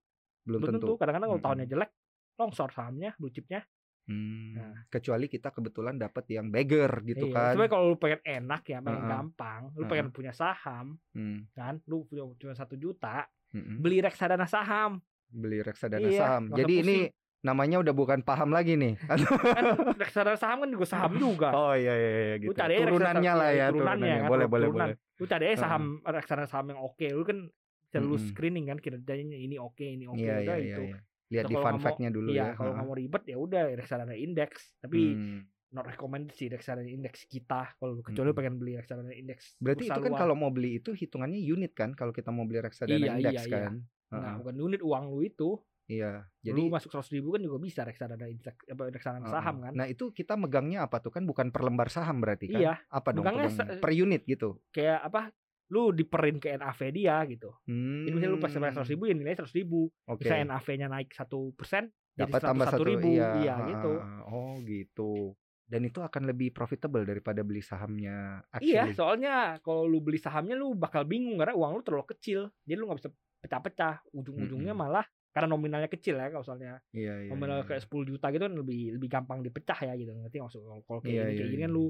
Belum, 0.44 0.61
Belum 0.61 0.73
tentu. 0.76 0.92
Kadang-kadang 0.94 1.28
kalau 1.28 1.38
Mm-mm. 1.38 1.49
tahunnya 1.49 1.66
jelek, 1.66 1.90
longsor 2.35 2.71
sahamnya, 2.71 3.11
blue 3.16 3.30
chipnya. 3.30 3.62
Hmm, 4.04 4.52
Nah. 4.52 4.85
Kecuali 4.87 5.25
kita 5.26 5.49
kebetulan 5.49 5.97
dapat 5.97 6.28
yang 6.28 6.52
beggar 6.52 7.00
gitu 7.02 7.25
Iya, 7.25 7.33
kan. 7.33 7.52
Sebenarnya 7.56 7.73
kalau 7.73 7.85
lu 7.88 7.97
pengen 7.97 8.21
enak 8.21 8.62
ya, 8.62 8.78
pengen 8.78 9.00
Heeh. 9.00 9.09
gampang, 9.09 9.62
lu 9.71 9.78
Heeh. 9.78 9.88
pengen 9.88 10.09
punya 10.11 10.33
saham, 10.35 10.87
Hmm, 11.11 11.49
kan? 11.50 11.80
Lu 11.87 12.04
punya 12.04 12.28
cuma 12.35 12.52
satu 12.52 12.75
juta, 12.75 13.25
mm-mm. 13.50 13.80
beli 13.80 14.02
reksadana 14.02 14.44
saham. 14.44 15.00
beli 15.26 15.59
reksadana 15.61 16.04
Iya, 16.04 16.21
saham. 16.21 16.52
Jadi 16.52 16.75
ini 16.78 16.97
namanya 17.45 17.77
udah 17.79 17.93
bukan 17.93 18.21
paham 18.21 18.51
lagi 18.51 18.73
nih. 18.75 18.97
kan 19.07 19.65
reksadana 19.95 20.35
saham 20.35 20.65
kan 20.65 20.71
juga 20.71 20.87
saham 20.87 21.13
juga 21.15 21.53
oh 21.53 21.73
iya 21.73 21.93
iya, 21.93 22.11
iya 22.11 22.35
Lu 22.35 22.43
gitu. 22.43 22.57
cari 22.57 22.73
aja 22.75 22.85
Turunannya 22.87 23.33
lah 23.35 23.49
iya, 23.51 23.61
ya, 23.61 23.67
turunannya 23.69 24.15
kan, 24.17 24.29
Boleh 24.29 24.47
boleh 24.47 24.67
turunan. 24.67 24.89
boleh. 24.89 24.97
lu 25.15 25.25
cari 25.27 25.45
aja 25.47 25.57
saham 25.61 25.83
reksadana 26.03 26.47
saham 26.47 26.67
yang 26.67 26.81
oke 26.81 27.07
lu 27.07 27.23
kan 27.23 27.39
bisa 27.85 27.99
lu 28.01 28.09
Mm-mm. 28.11 28.27
screening 28.27 28.67
kan 28.67 28.79
kinerjanya 28.79 29.37
ini 29.37 29.57
oke 29.57 29.85
ini 29.85 30.05
oke 30.05 30.17
Iya 30.17 30.35
iya 30.35 30.41
udah 30.43 30.57
iya. 30.57 30.67
itu 30.67 30.83
iya. 30.87 30.99
Lihat 31.27 31.45
di 31.47 31.55
fun 31.55 31.77
fact-nya 31.79 32.09
dulu 32.09 32.29
iya 32.29 32.41
ya. 32.43 32.49
kalau 32.55 32.73
nggak 32.73 32.87
mau 32.87 32.97
ribet 32.97 33.23
ya 33.25 33.37
udah 33.37 33.63
reksadana 33.73 34.15
indeks 34.15 34.75
tapi 34.79 35.01
Hmm. 35.13 35.41
not 35.71 35.85
recommended 35.85 36.33
sih 36.33 36.47
reksadana 36.47 36.87
indeks 36.87 37.27
kita 37.27 37.75
kalau 37.75 38.01
kecuali 38.01 38.17
lu 38.19 38.27
Mm-mm. 38.27 38.39
pengen 38.41 38.55
beli 38.57 38.73
reksadana 38.75 39.13
indeks 39.13 39.55
Berarti 39.59 39.85
itu 39.85 40.01
kan 40.01 40.11
luar. 40.11 40.19
kalau 40.19 40.35
mau 40.35 40.49
beli 40.49 40.71
itu 40.77 40.91
hitungannya 40.93 41.39
unit 41.39 41.73
kan 41.73 41.93
kalau 41.93 42.11
kita 42.11 42.29
mau 42.29 42.43
beli 42.43 42.59
reksadana 42.59 42.97
Iya, 42.97 43.11
indeks 43.15 43.37
iya, 43.37 43.43
iya. 43.45 43.61
kan. 43.61 43.75
nah 44.07 44.19
Heeh. 44.25 44.35
bukan 44.41 44.55
unit 44.63 44.81
uang 44.81 45.05
lu 45.09 45.21
itu 45.21 45.49
Iya. 45.85 46.25
jadi 46.41 46.57
lu 46.57 46.73
masuk 46.73 46.88
seratus 46.88 47.12
ribu 47.12 47.33
kan 47.33 47.41
juga 47.41 47.61
bisa 47.61 47.85
reksadana 47.85 48.25
apa 48.25 48.83
reksadana 48.88 49.29
saham 49.29 49.61
kan 49.61 49.73
Nah, 49.75 49.85
itu 49.85 50.09
kita 50.11 50.33
megangnya 50.35 50.83
apa 50.83 50.97
tuh 50.99 51.12
kan 51.12 51.23
bukan 51.23 51.49
per 51.49 51.61
lembar 51.61 51.88
saham 51.88 52.19
berarti 52.19 52.49
kan? 52.49 52.57
iya 52.59 52.75
Apa 52.88 53.12
dong 53.12 53.21
Megangnya 53.23 53.79
Per 53.79 53.93
unit 53.93 54.25
gitu. 54.25 54.64
kayak 54.71 55.00
apa 55.03 55.29
lu 55.67 55.91
diperin 55.91 56.37
ke 56.37 56.53
NAV 56.55 56.81
dia 56.91 57.21
gitu 57.25 57.53
Hmm. 57.64 58.05
jadi 58.05 58.12
misalnya 58.12 58.33
lu 58.33 58.41
pas 58.41 58.49
bayar 58.50 58.73
seratus 58.73 58.93
ribu 58.93 59.05
ya 59.05 59.14
nilai 59.14 59.35
seratus 59.35 59.53
ribu 59.55 59.81
Oke. 60.05 60.25
misalnya 60.25 60.45
NAV-nya 60.53 60.88
naik 60.88 61.09
satu 61.11 61.53
persen 61.53 61.93
Dapat 62.14 62.41
tambah 62.41 62.67
satu 62.71 62.87
ribu 62.87 63.11
iya, 63.11 63.29
iya 63.43 63.55
gitu. 63.67 63.93
Oh, 64.25 64.55
gitu. 64.62 65.35
Dan 65.67 65.83
itu 65.83 65.99
akan 65.99 66.31
lebih 66.31 66.55
profitable 66.55 67.03
daripada 67.03 67.43
beli 67.43 67.59
sahamnya 67.59 68.38
Iya, 68.55 68.87
actually. 68.87 68.95
soalnya 68.95 69.35
kalau 69.59 69.83
lu 69.83 69.99
beli 69.99 70.23
sahamnya 70.23 70.55
lu 70.55 70.79
bakal 70.79 71.03
bingung 71.03 71.43
karena 71.43 71.59
uang 71.59 71.75
lu 71.75 71.83
terlalu 71.83 72.07
kecil. 72.14 72.55
Jadi 72.62 72.76
lu 72.79 72.87
nggak 72.87 73.00
bisa 73.03 73.11
pecah-pecah. 73.43 74.07
Ujung-ujungnya 74.14 74.71
Mm-mm. 74.71 74.85
malah 74.87 75.03
karena 75.35 75.50
nominalnya 75.50 75.91
kecil 75.91 76.14
ya 76.14 76.31
kalau 76.31 76.47
soalnya 76.47 76.79
Iya, 76.95 77.26
iya. 77.26 77.31
nominal 77.35 77.67
iya. 77.67 77.75
kayak 77.75 77.83
10 77.91 78.07
juta 78.07 78.31
gitu 78.31 78.43
kan 78.47 78.55
lebih 78.55 78.81
lebih 78.95 79.09
gampang 79.11 79.43
dipecah 79.43 79.79
ya 79.83 79.99
gitu. 79.99 80.14
Nggak 80.14 80.31
maksud 80.31 80.62
kalau 80.87 81.03
kayak 81.03 81.11
Iya, 81.11 81.23
gini 81.26 81.33
iya, 81.35 81.38
kayak 81.43 81.50
gini 81.50 81.59
iya. 81.59 81.67
kan 81.67 81.73
lu 81.75 81.85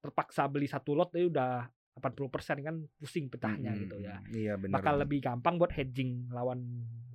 terpaksa 0.00 0.42
beli 0.52 0.68
satu 0.68 0.92
lot 0.92 1.08
itu 1.16 1.32
udah 1.32 1.64
80% 1.96 2.60
kan 2.64 2.76
pusing 3.00 3.26
pecahnya 3.32 3.72
Mm-mm. 3.72 3.82
gitu 3.88 3.96
ya. 4.04 4.16
Iya, 4.28 4.52
benar. 4.60 4.80
Bakal 4.80 4.94
lebih 5.04 5.18
gampang 5.24 5.56
buat 5.56 5.72
hedging 5.72 6.28
lawan 6.28 6.60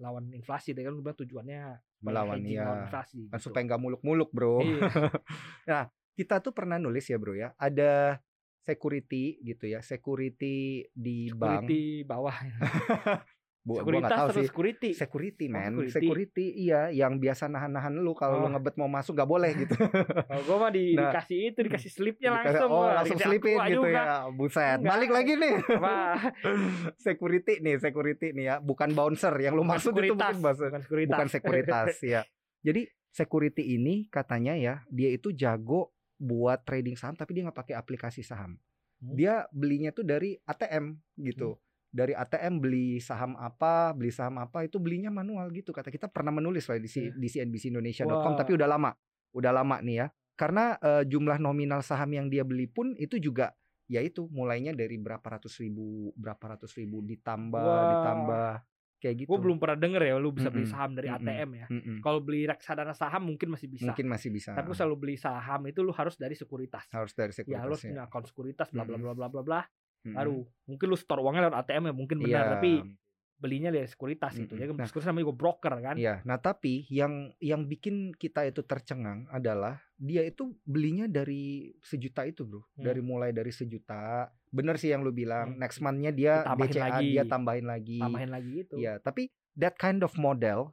lawan 0.01 0.34
inflasi. 0.34 0.74
Tadi 0.74 0.89
kan 0.89 0.94
lu 0.94 1.06
bilang 1.06 1.18
tujuannya 1.22 1.62
Melawan, 2.01 2.38
hedging 2.42 2.58
iya. 2.58 2.65
lawan 2.65 2.82
inflasi. 2.89 3.22
Kan 3.30 3.38
gitu. 3.38 3.46
supaya 3.50 3.62
nggak 3.70 3.82
muluk-muluk, 3.82 4.30
Bro. 4.34 4.65
Iya. 4.65 5.89
Kita 6.18 6.39
tuh 6.39 6.54
pernah 6.56 6.82
nulis 6.82 7.06
ya, 7.06 7.18
Bro 7.22 7.34
ya. 7.38 7.54
Ada 7.62 8.20
security 8.65 9.38
gitu 9.46 9.70
ya, 9.70 9.80
security 9.86 10.86
di 10.89 11.30
bank. 11.30 11.70
Security 11.70 11.84
bawah. 12.01 12.34
Bu, 13.65 13.81
gua 13.81 13.98
nggak 13.98 14.13
tahu 14.13 14.27
atau 14.29 14.36
sih. 14.38 14.45
security? 14.45 14.89
Security, 14.93 15.45
Oh, 15.45 15.51
man. 15.51 15.72
security. 15.74 15.89
security. 15.98 16.45
iya, 16.62 16.81
yang 16.88 17.17
biasa 17.17 17.50
nahan-nahan 17.50 17.98
lu 17.98 18.13
kalau 18.13 18.38
lu 18.38 18.45
Oh. 18.45 18.51
ngebet 18.53 18.77
mau 18.77 18.86
masuk 18.86 19.12
nggak 19.12 19.25
boleh 19.27 19.51
gitu. 19.57 19.74
Kalau 20.29 20.43
gue 20.43 20.57
mah 20.60 20.69
di, 20.69 20.84
Nah. 20.93 21.10
dikasih 21.10 21.39
itu 21.48 21.60
dikasih 21.63 21.89
slipnya 21.89 22.29
Dikasih- 22.31 22.45
langsung. 22.55 22.69
oh, 22.72 22.86
langsung 22.86 23.17
aqua 23.17 23.34
gitu 23.65 23.74
juga. 23.81 23.89
ya. 23.89 24.17
Buset. 24.29 24.77
Enggak. 24.77 24.91
Balik 24.91 25.10
lagi 25.12 25.34
nih. 25.36 25.55
Apa? 25.81 25.95
security 27.01 27.53
nih, 27.60 27.75
security 27.79 28.27
nih 28.31 28.45
ya, 28.45 28.55
bukan 28.60 28.89
bouncer 28.91 29.34
yang 29.36 29.53
lu 29.53 29.62
Bukan 29.62 29.72
maksud 29.72 29.91
itu 29.91 29.98
sekuritas, 30.05 30.13
mungkin 30.31 30.43
bouncer. 30.43 30.65
bukan 30.67 30.81
sekuritas. 30.81 31.10
bukan 31.12 31.27
sekuritas 31.27 31.88
ya. 32.01 32.22
Jadi 32.62 32.81
security 33.10 33.63
ini 33.72 33.95
katanya 34.07 34.53
ya, 34.53 34.86
dia 34.88 35.10
itu 35.10 35.31
jago 35.31 35.89
buat 36.15 36.62
trading 36.63 36.93
saham 36.93 37.13
tapi 37.13 37.34
dia 37.34 37.43
nggak 37.43 37.57
pakai 37.57 37.74
aplikasi 37.74 38.22
saham. 38.22 38.62
Hmm. 38.98 39.13
Dia 39.13 39.50
belinya 39.50 39.89
tuh 39.89 40.03
dari 40.03 40.38
ATM 40.39 40.95
gitu. 41.17 41.60
Dari 41.96 42.12
ATM 42.12 42.60
beli 42.60 43.00
saham 43.00 43.40
apa, 43.40 43.96
beli 43.96 44.12
saham 44.12 44.36
apa 44.44 44.68
itu 44.68 44.84
belinya 44.84 45.08
manual 45.08 45.48
gitu. 45.56 45.72
Kata 45.72 45.88
kita 45.88 46.12
pernah 46.12 46.36
menulis 46.36 46.68
lah 46.68 46.75
di, 46.75 46.92
Iya. 46.92 47.16
di 47.16 47.28
cnbcindonesia.com 47.32 48.36
Wah. 48.36 48.36
tapi 48.36 48.52
udah 48.52 48.68
lama. 48.68 48.92
Udah 49.32 49.56
lama 49.56 49.80
nih 49.80 50.04
ya. 50.04 50.08
Karena 50.36 50.75
eh, 50.75 51.08
jumlah 51.08 51.40
nominal 51.40 51.80
saham 51.80 52.12
yang 52.12 52.28
dia 52.28 52.44
beli 52.44 52.68
pun 52.68 52.92
itu 53.00 53.16
juga 53.16 53.56
ya 53.88 54.04
itu 54.04 54.28
mulainya 54.28 54.75
dari 54.75 55.00
berapa 55.00 55.24
ratus 55.24 55.64
ribu, 55.64 56.12
berapa 56.20 56.60
ratus 56.60 56.75
ribu 56.75 57.00
ditambah, 57.00 57.64
Wah. 57.64 57.88
ditambah 57.96 58.50
kayak 59.06 59.16
gitu. 59.22 59.30
Gue 59.30 59.40
belum 59.40 59.58
pernah 59.62 59.77
denger 59.77 60.01
ya 60.01 60.16
lu 60.18 60.34
bisa 60.34 60.50
beli 60.50 60.66
Mm-mm, 60.66 60.74
saham 60.74 60.92
dari 60.98 61.08
mm-mm. 61.14 61.22
ATM 61.22 61.50
ya. 61.53 61.68
Mm-mm. 61.70 61.98
Kalau 62.01 62.20
beli 62.25 62.50
reksadana 62.50 62.98
saham 62.98 63.29
mungkin 63.29 63.53
masih 63.53 63.68
bisa. 63.70 63.94
Mungkin 63.94 64.08
masih 64.10 64.29
bisa. 64.34 64.51
Tapi 64.58 64.74
kalau 64.74 64.96
beli 64.98 65.16
saham 65.20 65.62
itu 65.70 65.79
lu 65.86 65.94
harus 65.94 66.18
dari 66.18 66.34
sekuritas. 66.34 66.90
harus 66.90 67.14
dari 67.14 67.31
ya 67.46 67.64
lu 67.64 67.72
harus 67.72 67.79
sekuritas 67.79 67.86
ya. 67.86 67.90
punya 67.92 68.03
akun 68.10 68.25
sekuritas 68.25 68.68
bla 68.74 68.84
bla 68.84 68.98
bla 68.98 69.14
bla 69.14 69.27
bla 69.29 69.42
bla. 69.46 69.62
Mm-mm. 70.05 70.13
Baru 70.13 70.37
mungkin 70.63 70.85
lu 70.85 70.96
store 70.96 71.20
uangnya 71.20 71.50
lewat 71.50 71.57
ATM 71.61 71.83
ya 71.89 71.94
mungkin 71.94 72.18
benar 72.20 72.31
Iya. 72.39 72.53
tapi 72.55 72.72
belinya 73.35 73.68
dari 73.68 73.83
sekuritas 73.83 74.31
gitu. 74.33 74.53
Mm-mm. 74.53 74.61
Jadi 74.63 74.72
Nah. 74.72 74.87
sekuritas 74.87 75.07
namanya 75.07 75.25
juga 75.25 75.35
broker 75.35 75.74
kan. 75.83 75.96
Iya, 75.96 76.24
nah 76.24 76.37
tapi 76.37 76.87
yang 76.87 77.13
yang 77.37 77.65
bikin 77.65 78.13
kita 78.13 78.41
itu 78.44 78.61
tercengang 78.61 79.27
adalah 79.27 79.75
dia 79.94 80.22
itu 80.22 80.55
belinya 80.63 81.03
dari 81.05 81.75
sejuta 81.81 82.24
itu, 82.24 82.41
Bro. 82.41 82.63
Hmm. 82.74 82.85
Dari 82.85 83.01
mulai 83.01 83.31
dari 83.31 83.51
sejuta. 83.51 84.31
Bener 84.48 84.77
sih 84.77 84.87
yang 84.87 85.01
lu 85.01 85.11
bilang, 85.11 85.51
Hmm. 85.51 85.59
next 85.59 85.79
month-nya 85.79 86.11
dia 86.11 86.33
Ditambahin 86.41 86.72
DCA 86.72 86.83
lagi. 86.87 87.07
dia 87.11 87.24
tambahin 87.25 87.65
lagi. 87.65 88.00
Tambahin 88.00 88.31
lagi 88.31 88.50
gitu. 88.55 88.75
Iya, 88.77 88.94
tapi 89.00 89.27
that 89.53 89.75
kind 89.75 90.00
of 90.00 90.15
model 90.15 90.72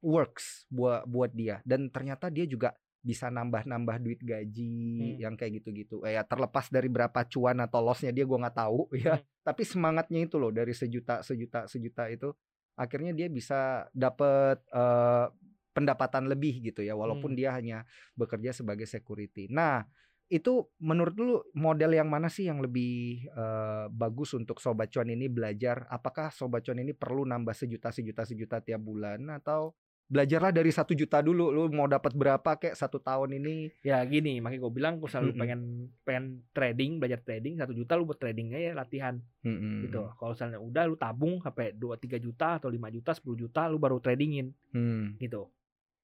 works 0.00 0.66
buat 0.68 1.06
buat 1.06 1.30
dia 1.30 1.62
dan 1.62 1.86
ternyata 1.86 2.26
dia 2.26 2.42
juga 2.42 2.74
bisa 3.02 3.28
nambah-nambah 3.28 3.98
duit 3.98 4.22
gaji 4.22 4.78
Hmm. 5.18 5.18
yang 5.18 5.34
kayak 5.34 5.58
gitu-gitu. 5.58 6.06
Eh, 6.06 6.14
ya 6.14 6.22
terlepas 6.22 6.70
dari 6.70 6.86
berapa 6.86 7.26
cuan 7.26 7.58
atau 7.58 7.82
lossnya 7.82 8.14
dia 8.14 8.22
gua 8.22 8.46
nggak 8.46 8.56
tahu 8.56 8.86
ya. 9.04 9.18
Hmm. 9.18 9.26
Tapi 9.42 9.62
semangatnya 9.66 10.22
itu 10.22 10.38
loh 10.38 10.54
dari 10.54 10.70
sejuta 10.70 11.18
sejuta 11.20 11.66
sejuta 11.66 12.06
itu 12.06 12.30
akhirnya 12.72 13.10
dia 13.12 13.26
bisa 13.26 13.90
dapet 13.90 14.62
eh, 14.70 15.26
pendapatan 15.72 16.28
lebih 16.30 16.62
gitu 16.62 16.80
ya 16.80 16.94
walaupun 16.94 17.34
Hmm. 17.34 17.38
dia 17.38 17.50
hanya 17.52 17.78
bekerja 18.14 18.54
sebagai 18.54 18.84
security. 18.86 19.48
Nah, 19.50 19.82
itu 20.28 20.64
menurut 20.78 21.16
lu 21.18 21.34
model 21.52 21.92
yang 21.92 22.08
mana 22.08 22.30
sih 22.30 22.46
yang 22.46 22.62
lebih 22.62 23.26
eh, 23.26 23.86
bagus 23.90 24.32
untuk 24.32 24.62
sobat 24.62 24.94
cuan 24.94 25.10
ini 25.10 25.26
belajar? 25.26 25.90
Apakah 25.90 26.30
sobat 26.30 26.62
cuan 26.62 26.78
ini 26.80 26.94
perlu 26.94 27.26
nambah 27.26 27.52
sejuta 27.52 27.90
sejuta 27.90 28.22
sejuta 28.22 28.62
tiap 28.62 28.78
bulan 28.80 29.26
atau 29.32 29.74
belajarlah 30.08 30.52
dari 30.52 30.68
satu 30.68 30.92
juta 30.92 31.24
dulu 31.24 31.48
lu 31.48 31.72
mau 31.72 31.88
dapat 31.88 32.12
berapa 32.12 32.50
kayak 32.58 32.76
satu 32.76 33.00
tahun 33.00 33.38
ini 33.40 33.80
Ya 33.80 34.02
gini, 34.04 34.38
makanya 34.44 34.60
gue 34.68 34.72
bilang 34.72 34.94
gue 35.00 35.08
selalu 35.08 35.32
Mm-mm. 35.32 35.40
pengen 35.40 35.60
pengen 36.04 36.24
trading, 36.52 37.00
belajar 37.00 37.20
trading 37.24 37.56
satu 37.56 37.72
juta 37.72 37.96
lu 37.96 38.04
buat 38.04 38.20
trading 38.20 38.52
aja 38.52 38.76
latihan 38.76 39.16
Mm-mm. 39.40 39.88
gitu. 39.88 40.12
Kalau 40.20 40.36
misalnya 40.36 40.60
udah 40.60 40.82
lu 40.84 40.96
tabung 41.00 41.40
sampai 41.40 41.72
2 41.72 41.96
3 41.96 42.20
juta 42.20 42.60
atau 42.60 42.68
5 42.68 42.92
juta, 42.92 43.16
10 43.16 43.36
juta 43.36 43.66
lu 43.72 43.80
baru 43.80 43.98
tradingin 43.98 44.52
Hmm. 44.72 45.16
gitu. 45.16 45.48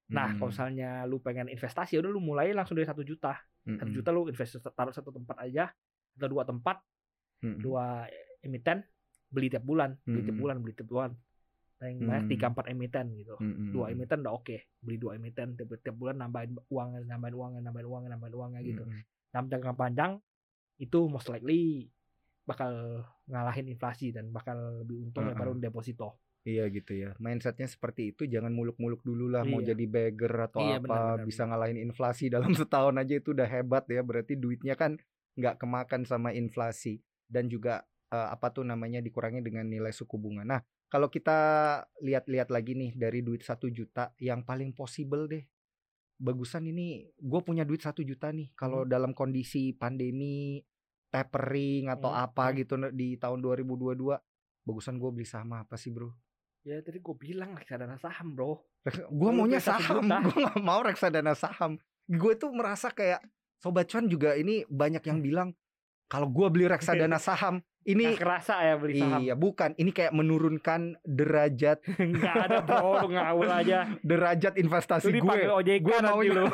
Nah, 0.08 0.32
Hmm. 0.32 0.36
kalau 0.40 0.48
misalnya 0.56 0.90
lu 1.04 1.20
pengen 1.20 1.52
investasi 1.52 1.96
ya 1.96 2.00
udah 2.00 2.08
lu 2.08 2.20
mulai 2.24 2.56
langsung 2.56 2.80
dari 2.80 2.88
satu 2.88 3.04
juta. 3.04 3.36
Satu 3.68 3.76
Mm-mm. 3.84 3.92
juta 3.92 4.08
lu 4.08 4.24
invest 4.24 4.56
taruh 4.72 4.94
satu 4.96 5.12
tempat 5.12 5.36
aja 5.44 5.68
atau 6.16 6.28
dua 6.32 6.48
tempat, 6.48 6.80
Mm-mm. 7.44 7.60
dua 7.60 8.08
emiten 8.40 8.80
beli 9.28 9.52
tiap 9.52 9.60
bulan, 9.60 9.92
beli 10.08 10.24
tiap 10.24 10.38
bulan, 10.40 10.56
beli 10.64 10.72
tiap 10.72 10.88
bulan. 10.88 11.12
Paling 11.78 11.98
banyak 12.02 12.24
tiga 12.26 12.50
empat 12.50 12.66
emiten 12.74 13.06
gitu. 13.14 13.38
Mm-mm. 13.38 13.70
Dua 13.70 13.94
emiten 13.94 14.18
udah 14.26 14.34
oke, 14.34 14.56
beli 14.82 14.98
dua 14.98 15.14
emiten 15.14 15.54
tiap, 15.54 15.78
tiap 15.78 15.94
bulan 15.94 16.18
nambahin 16.18 16.58
uang, 16.66 17.06
nambahin 17.06 17.34
uang, 17.38 17.50
nambahin 17.62 17.86
uang, 17.86 18.02
nambahin 18.10 18.34
uangnya 18.34 18.60
gitu. 18.66 18.82
Mm-mm. 18.82 19.02
dalam 19.28 19.46
jangka 19.46 19.76
panjang 19.76 20.12
itu 20.80 20.98
most 21.06 21.28
likely 21.28 21.86
bakal 22.48 23.04
ngalahin 23.28 23.68
inflasi 23.68 24.08
dan 24.08 24.32
bakal 24.32 24.56
lebih 24.82 25.04
untung 25.04 25.28
Heeh. 25.28 25.36
daripada 25.36 25.60
deposito. 25.60 26.16
Iya 26.48 26.64
gitu 26.72 26.96
ya. 26.96 27.12
Mindsetnya 27.20 27.68
seperti 27.68 28.16
itu. 28.16 28.24
Jangan 28.24 28.48
muluk-muluk 28.56 29.04
dulu 29.04 29.28
lah. 29.28 29.44
Mau 29.44 29.60
Iya. 29.60 29.76
jadi 29.76 29.84
beggar 29.84 30.48
atau 30.48 30.64
Iya, 30.64 30.80
apa. 30.80 30.84
benar, 30.88 31.02
benar, 31.20 31.26
bisa 31.28 31.42
ngalahin 31.44 31.76
inflasi 31.76 32.26
dalam 32.34 32.56
setahun 32.56 32.96
aja 32.96 33.14
itu 33.20 33.36
udah 33.36 33.44
hebat 33.44 33.84
ya. 33.92 34.00
Berarti 34.00 34.32
duitnya 34.40 34.72
kan 34.80 34.96
nggak 35.36 35.60
kemakan 35.60 36.08
sama 36.08 36.32
inflasi 36.32 37.04
dan 37.28 37.52
juga 37.52 37.84
eh, 38.08 38.28
apa 38.32 38.48
tuh 38.48 38.64
namanya 38.64 39.04
dikurangi 39.04 39.44
dengan 39.44 39.68
nilai 39.68 39.92
suku 39.92 40.16
bunga. 40.16 40.40
Nah 40.40 40.64
kalau 40.88 41.08
kita 41.08 41.38
lihat-lihat 42.00 42.48
lagi 42.48 42.72
nih 42.72 42.96
dari 42.96 43.20
duit 43.20 43.44
satu 43.44 43.68
juta 43.68 44.12
yang 44.18 44.42
paling 44.42 44.72
possible 44.72 45.28
deh. 45.28 45.44
Bagusan 46.18 46.66
ini 46.66 47.06
gue 47.14 47.40
punya 47.44 47.62
duit 47.62 47.78
satu 47.78 48.02
juta 48.02 48.32
nih. 48.32 48.50
Kalau 48.52 48.82
Hmm. 48.82 48.90
dalam 48.90 49.12
kondisi 49.14 49.70
pandemi 49.72 50.58
tapering 51.08 51.88
atau 51.88 52.10
Hmm, 52.10 52.24
apa 52.24 52.50
hmm. 52.50 52.54
gitu 52.58 52.74
di 52.90 53.16
tahun 53.16 53.38
2022 53.40 54.18
bagusan 54.64 55.00
gue 55.00 55.10
beli 55.10 55.24
saham 55.24 55.54
apa 55.54 55.78
sih 55.78 55.88
bro? 55.88 56.12
Ya 56.60 56.82
tadi 56.82 57.00
gue 57.00 57.16
bilang 57.16 57.56
reksadana 57.56 57.96
saham 57.96 58.34
bro. 58.34 58.60
gue 58.88 59.30
maunya 59.30 59.60
saham 59.60 60.04
gue 60.26 60.36
nggak 60.36 60.60
mau 60.60 60.80
reksadana 60.80 61.32
saham 61.32 61.76
gue 62.04 62.32
tuh 62.36 62.48
merasa 62.52 62.88
kayak 62.88 63.20
sobat 63.56 63.84
cuan 63.84 64.08
juga 64.08 64.32
ini 64.32 64.64
banyak 64.64 65.04
yang 65.04 65.20
bilang 65.20 65.48
kalau 66.08 66.26
gue 66.26 66.48
beli 66.48 66.64
reksadana 66.64 67.20
saham 67.22 67.60
ini 67.84 68.04
Nggak 68.06 68.20
kerasa 68.20 68.54
ya 68.60 68.74
beli 68.74 68.96
saham. 68.98 69.20
iya 69.22 69.32
bukan 69.32 69.72
ini 69.74 69.90
kayak 69.90 70.10
menurunkan 70.10 71.00
derajat 71.02 71.80
Enggak 71.98 72.34
ada 72.42 72.58
bro, 72.60 73.00
lu 73.00 73.14
ngawur 73.14 73.48
aja. 73.50 73.88
derajat 74.04 74.56
investasi 74.56 75.08
Lu 75.10 75.22
gue 75.22 75.46
OJK 75.46 75.80
Gue 75.80 75.98
maunya- 75.98 76.34
lu. 76.34 76.44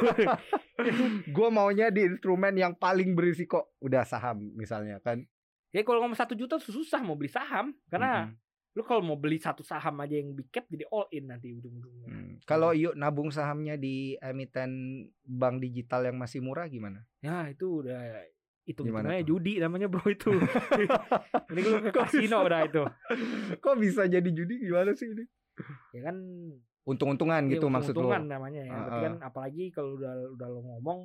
gue 1.25 1.49
maunya 1.51 1.87
di 1.89 2.03
instrumen 2.05 2.55
yang 2.55 2.73
paling 2.73 3.13
berisiko 3.13 3.75
udah 3.79 4.03
saham 4.03 4.53
misalnya 4.53 4.99
kan 4.99 5.23
ya 5.71 5.83
kalau 5.83 5.99
ngomong 6.01 6.15
satu 6.15 6.35
juta 6.35 6.55
susah 6.57 7.01
mau 7.01 7.15
beli 7.15 7.27
saham 7.29 7.75
karena 7.89 8.27
Mm-mm. 8.27 8.39
lu 8.75 8.83
kalau 8.83 9.03
mau 9.03 9.15
beli 9.15 9.39
satu 9.39 9.63
saham 9.63 9.99
aja 9.99 10.15
yang 10.15 10.31
big 10.31 10.47
cap 10.49 10.67
jadi 10.67 10.87
all 10.89 11.07
in 11.09 11.27
nanti 11.27 11.51
ujung-ujungnya 11.51 12.03
Hmm. 12.05 12.37
Kalau 12.45 12.71
yuk 12.71 12.93
nabung 12.93 13.31
sahamnya 13.31 13.75
di 13.75 14.19
emiten 14.19 14.71
bank 15.19 15.59
digital 15.59 16.05
yang 16.05 16.15
masih 16.15 16.39
murah 16.39 16.67
gimana? 16.67 17.01
ya 17.19 17.49
itu 17.49 17.81
udah 17.81 18.21
itu 18.65 18.81
tuh? 18.81 18.89
judi 19.27 19.53
namanya 19.57 19.87
bro 19.87 20.01
itu 20.07 20.33
ini 21.53 21.61
lu 21.63 21.79
ke 21.81 21.93
kasino 21.93 22.43
udah 22.43 22.61
itu 22.65 22.83
Kok 23.57 23.75
bisa 23.77 24.05
jadi 24.05 24.25
judi 24.25 24.57
gimana 24.59 24.93
sih 24.93 25.07
ini? 25.07 25.25
ya 25.93 26.01
kan 26.03 26.17
Untung-untungan 26.83 27.45
ya 27.45 27.57
gitu 27.57 27.67
maksud 27.67 27.93
lo? 27.93 28.05
untung-untungan 28.05 28.25
namanya 28.27 28.61
ya 28.61 28.73
Berarti 28.75 28.91
Ah, 28.91 29.03
kan 29.03 29.15
apalagi 29.23 29.65
kalau 29.69 29.95
udah 29.95 30.13
udah 30.33 30.49
lo 30.51 30.61
ngomong 30.63 30.99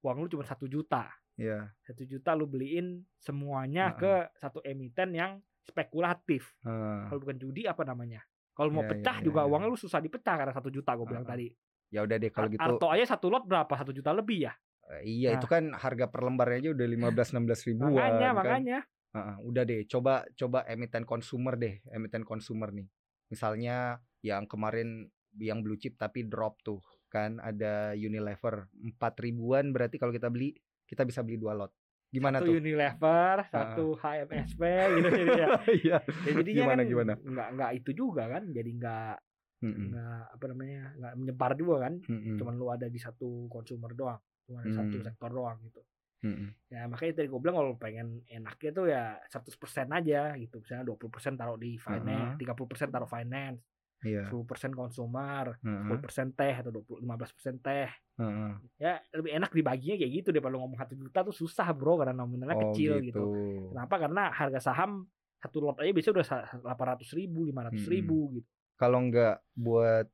uang 0.00 0.16
lu 0.16 0.28
cuma 0.28 0.42
satu 0.42 0.66
juta 0.66 1.10
Iya. 1.32 1.72
satu 1.80 2.04
juta 2.04 2.32
lu 2.32 2.44
beliin 2.44 3.02
semuanya 3.16 3.90
Ah, 3.90 3.96
ke 3.96 4.12
satu 4.36 4.60
emiten 4.60 5.10
yang 5.12 5.38
spekulatif 5.62 6.54
Ah. 6.60 7.06
kalau 7.06 7.18
bukan 7.20 7.36
judi 7.36 7.64
apa 7.64 7.82
namanya 7.82 8.22
kalau 8.52 8.68
mau 8.70 8.82
Ya, 8.82 8.86
ya, 8.86 8.92
pecah 8.92 9.16
ya, 9.16 9.24
juga 9.24 9.40
ya. 9.40 9.48
uangnya 9.48 9.68
lu 9.68 9.76
susah 9.76 9.98
dipecah 9.98 10.34
karena 10.36 10.52
satu 10.52 10.68
juta 10.68 10.92
gue 10.92 11.06
bilang 11.08 11.24
ah. 11.24 11.30
tadi 11.30 11.50
Ya 11.88 12.00
udah 12.00 12.16
deh 12.16 12.28
kalau 12.28 12.48
gitu. 12.48 12.56
Arto 12.58 12.88
aja 12.88 13.04
satu 13.06 13.28
lot 13.28 13.44
berapa 13.44 13.68
satu 13.70 13.90
juta 13.90 14.10
lebih 14.10 14.46
ya 14.46 14.52
Eh, 14.90 15.02
Iya 15.22 15.38
itu 15.38 15.46
kan 15.46 15.70
harga 15.72 16.10
per 16.10 16.26
lembarnya 16.26 16.58
aja 16.58 16.70
udah 16.74 16.86
15-16 16.88 17.68
ribuan 17.70 17.92
makanya 17.94 18.28
kan. 18.28 18.34
makanya 18.34 18.78
ah, 19.12 19.36
udah 19.44 19.62
deh, 19.62 19.84
coba 19.86 20.24
coba 20.34 20.64
emiten 20.66 21.04
konsumer 21.04 21.54
deh, 21.54 21.78
emiten 21.92 22.24
konsumer 22.24 22.72
nih. 22.72 22.88
Misalnya 23.28 24.00
yang 24.24 24.48
kemarin 24.48 25.06
yang 25.40 25.60
blue 25.64 25.76
chip 25.76 25.96
tapi 25.96 26.24
drop 26.28 26.60
tuh 26.60 26.80
kan 27.08 27.36
ada 27.40 27.92
Unilever 27.92 28.68
4 28.72 29.14
ribuan 29.20 29.72
berarti 29.72 29.96
kalau 30.00 30.12
kita 30.12 30.28
beli 30.32 30.56
kita 30.88 31.04
bisa 31.04 31.20
beli 31.20 31.36
dua 31.36 31.52
lot. 31.52 31.72
Gimana 32.12 32.40
satu 32.40 32.52
tuh? 32.52 32.60
Unilever 32.60 33.36
satu 33.48 33.84
HMSP 33.96 34.60
gitu 35.00 35.08
jadi 35.08 35.32
ya 35.32 35.48
Iya. 35.68 35.96
Ya, 36.04 36.30
jadinya 36.36 36.62
Gimana, 36.68 36.82
kan 36.84 36.88
gimana? 36.88 37.12
nggak 37.16 37.48
nggak 37.56 37.70
itu 37.80 37.90
juga 37.96 38.22
kan 38.28 38.42
jadi 38.52 38.70
nggak 38.76 39.14
Mm-mm, 39.62 39.94
nggak 39.94 40.22
apa 40.34 40.44
namanya 40.50 40.82
nggak 40.98 41.12
menyebar 41.22 41.52
juga 41.54 41.86
kan 41.86 41.94
mm-mm, 42.02 42.34
cuman 42.34 42.54
lu 42.58 42.66
ada 42.66 42.90
di 42.90 42.98
satu 42.98 43.46
consumer 43.46 43.94
doang 43.94 44.18
cuma 44.44 44.60
ada 44.60 44.72
satu 44.74 44.96
Hmm. 44.96 45.06
sektor 45.06 45.30
doang 45.30 45.58
gitu 45.62 45.80
mm-mm. 46.22 46.48
ya 46.68 46.86
makanya 46.86 47.12
tadi 47.18 47.28
gue 47.28 47.40
bilang 47.40 47.56
kalau 47.58 47.72
pengen 47.76 48.08
enaknya 48.26 48.70
tuh 48.70 48.86
ya 48.86 49.04
100% 49.28 49.86
aja 49.90 50.34
gitu 50.36 50.56
misalnya 50.58 50.84
20% 50.86 51.34
taruh 51.34 51.56
di 51.56 51.76
finance 51.76 52.36
30% 52.38 52.88
taruh 52.90 53.06
finance 53.06 53.60
Iya. 54.02 54.26
10% 54.26 54.74
consumer 54.74 55.54
heeh, 55.62 55.86
10% 55.86 56.34
teh 56.34 56.54
atau 56.58 56.74
20 56.74 56.98
15% 56.98 57.62
teh 57.62 57.86
heeh. 58.18 58.52
ya 58.76 58.98
lebih 59.14 59.30
enak 59.38 59.54
dibaginya 59.54 59.94
kayak 59.94 60.12
gitu 60.18 60.28
daripada 60.34 60.52
lu 60.52 60.58
ngomong 60.58 60.74
satu 60.74 60.98
juta 60.98 61.22
tuh 61.22 61.30
susah 61.30 61.70
bro 61.70 62.02
karena 62.02 62.10
nominalnya 62.10 62.58
Oh, 62.58 62.74
kecil 62.74 62.98
gitu. 62.98 63.06
gitu. 63.06 63.24
kenapa 63.70 64.02
karena 64.02 64.34
harga 64.34 64.58
saham 64.58 65.06
satu 65.38 65.62
lot 65.62 65.78
aja 65.78 65.90
biasanya 65.90 66.14
udah 66.18 66.26
delapan 66.66 66.86
ratus 66.94 67.08
ribu 67.14 67.46
lima 67.46 67.62
ratus 67.70 67.86
ribu 67.86 68.18
gitu 68.34 68.48
Kalau 68.74 68.98
nggak 69.06 69.36
buat 69.54 70.06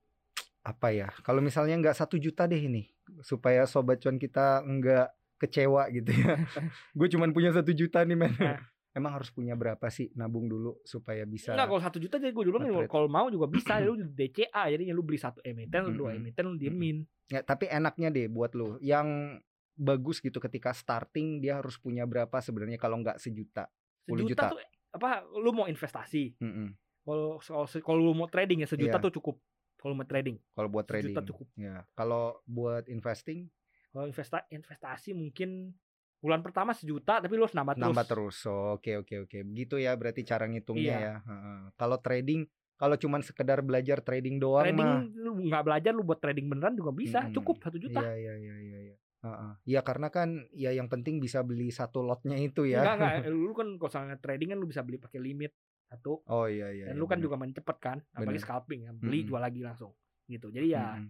apa 0.61 0.89
ya? 0.93 1.09
Kalau 1.25 1.41
misalnya 1.41 1.81
nggak 1.81 1.97
satu 1.97 2.21
juta 2.21 2.45
deh 2.45 2.61
ini 2.61 2.93
supaya 3.21 3.65
sobat 3.65 3.99
cuan 3.99 4.17
kita 4.17 4.61
nggak 4.61 5.09
kecewa 5.39 5.87
gitu 5.89 6.11
ya. 6.11 6.35
Gue 6.99 7.07
cuman 7.07 7.31
punya 7.31 7.51
satu 7.51 7.71
juta 7.71 8.03
nih 8.03 8.15
men. 8.15 8.35
Nah. 8.35 8.59
Emang 8.91 9.15
harus 9.15 9.31
punya 9.31 9.55
berapa 9.55 9.87
sih 9.89 10.11
nabung 10.13 10.49
dulu 10.49 10.81
supaya 10.83 11.23
bisa? 11.23 11.55
Enggak 11.55 11.69
kalau 11.69 11.83
satu 11.85 11.99
juta 11.99 12.19
jadi 12.19 12.33
gue 12.33 12.45
dulu 12.45 12.59
kalau 12.85 13.07
mau 13.07 13.29
juga 13.29 13.47
bisa 13.47 13.79
lu 13.85 13.95
DCA 13.95 14.67
jadinya 14.67 14.91
lu 14.91 15.03
beli 15.03 15.21
satu 15.21 15.39
emiten 15.41 15.87
lu 15.87 15.93
dua 15.97 16.15
emiten 16.15 16.43
lu 16.45 16.57
diemin 16.57 17.07
Ya, 17.29 17.45
tapi 17.45 17.69
enaknya 17.69 18.09
deh 18.09 18.27
buat 18.27 18.57
lo 18.57 18.81
yang 18.81 19.37
bagus 19.77 20.19
gitu 20.19 20.41
ketika 20.41 20.73
starting 20.73 21.39
dia 21.39 21.61
harus 21.61 21.77
punya 21.77 22.03
berapa 22.03 22.33
sebenarnya 22.35 22.75
kalau 22.75 22.99
nggak 22.99 23.21
sejuta. 23.21 23.69
10 24.09 24.17
sejuta 24.19 24.43
juta. 24.49 24.51
tuh 24.51 24.61
apa 24.89 25.09
lu 25.37 25.53
mau 25.53 25.69
investasi 25.69 26.41
Mm-mm. 26.41 26.73
kalau 27.05 27.37
kalau 27.39 27.69
kalau 27.79 28.01
lu 28.01 28.17
mau 28.17 28.27
trading 28.27 28.65
ya 28.65 28.67
sejuta 28.67 28.97
Iya. 28.97 29.05
tuh 29.05 29.13
cukup 29.15 29.37
kalau 29.79 29.95
mau 29.95 30.07
trading 30.07 30.37
Kalau 30.53 30.69
buat 30.69 30.85
trading. 30.91 31.15
Sejuta 31.15 31.23
cukup. 31.31 31.47
Ya. 31.55 31.77
Kalau 31.95 32.43
buat 32.45 32.85
investing 32.91 33.49
kalau 33.89 34.05
investa 34.05 34.45
investasi 34.53 35.17
mungkin 35.17 35.73
bulan 36.19 36.43
pertama 36.43 36.75
sejuta 36.75 37.23
tapi 37.23 37.39
lu 37.39 37.47
harus 37.47 37.55
nambah 37.57 37.75
terus 37.79 37.87
nambah 37.89 38.05
terus. 38.11 38.37
Oh, 38.51 38.77
Oke 38.77 38.99
oke 38.99 39.15
oke. 39.25 39.39
Begitu 39.47 39.75
ya 39.79 39.95
berarti 39.95 40.27
cara 40.27 40.45
ngitungnya 40.51 40.83
Iya. 40.83 40.99
ya. 40.99 41.15
Heeh. 41.25 41.59
Kalau 41.79 41.99
trading 42.03 42.41
kalau 42.79 42.95
cuman 42.95 43.23
sekedar 43.27 43.59
belajar 43.63 43.99
trading 44.03 44.39
doang 44.39 44.71
trading 44.71 44.87
mah. 44.87 45.03
lu 45.19 45.31
nggak 45.51 45.63
belajar 45.67 45.91
lu 45.95 46.03
buat 46.07 46.19
trading 46.23 46.47
beneran 46.47 46.75
juga 46.79 46.91
bisa 46.95 47.27
Mm-mm. 47.27 47.35
cukup 47.35 47.57
satu 47.63 47.79
juta 47.79 48.03
Iya 48.03 48.13
iya 48.19 48.35
iya 48.39 48.57
iya 48.63 48.79
iya. 48.87 48.97
Heeh. 49.19 49.53
Iya 49.67 49.81
karena 49.83 50.09
kan 50.15 50.29
ya 50.55 50.71
yang 50.71 50.87
penting 50.87 51.19
bisa 51.19 51.43
beli 51.43 51.75
satu 51.75 52.03
lotnya 52.07 52.39
itu 52.39 52.67
ya. 52.67 52.83
Enggak 52.87 52.95
enggak 52.99 53.13
lu 53.35 53.53
kan 53.55 53.69
kalau 53.79 54.17
trading 54.23 54.49
kan 54.55 54.59
lu 54.63 54.67
bisa 54.71 54.83
beli 54.87 54.99
pakai 54.99 55.19
limit 55.23 55.51
satu 55.89 56.21
Oh 56.25 56.45
iya 56.45 56.69
iya. 56.69 56.85
dan 56.87 56.95
iya, 56.95 57.01
lu 57.01 57.05
kan 57.05 57.17
bener. 57.17 57.25
juga 57.25 57.37
main 57.37 57.51
cepet 57.51 57.77
kan 57.81 57.99
apalagi 58.13 58.37
Bener. 58.37 58.45
scalping 58.45 58.81
ya 58.85 58.93
beli 58.93 59.19
Mm-mm. 59.19 59.29
jual 59.29 59.41
lagi 59.41 59.61
langsung 59.61 59.93
gitu 60.25 60.53
jadi 60.53 60.67
ya 60.69 60.85
Mm-mm. 60.95 61.09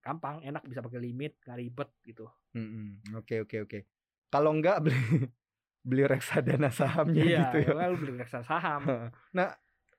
gampang 0.00 0.42
enak 0.42 0.62
bisa 0.64 0.78
pakai 0.78 0.98
limit 0.98 1.38
gak 1.38 1.58
ribet 1.58 1.90
gitu. 2.02 2.26
Oke 3.14 3.38
oke 3.38 3.56
oke. 3.62 3.78
Kalau 4.28 4.50
enggak 4.50 4.82
beli 4.82 4.98
beli 5.88 6.02
reksadana 6.04 6.70
sahamnya 6.70 7.22
iya 7.22 7.40
gitu 7.50 7.70
ya. 7.70 7.74
ya. 7.76 7.90
lu 7.90 7.96
beli 7.96 8.12
reksadana 8.16 8.46
saham 8.46 8.80
Nah, 9.30 9.50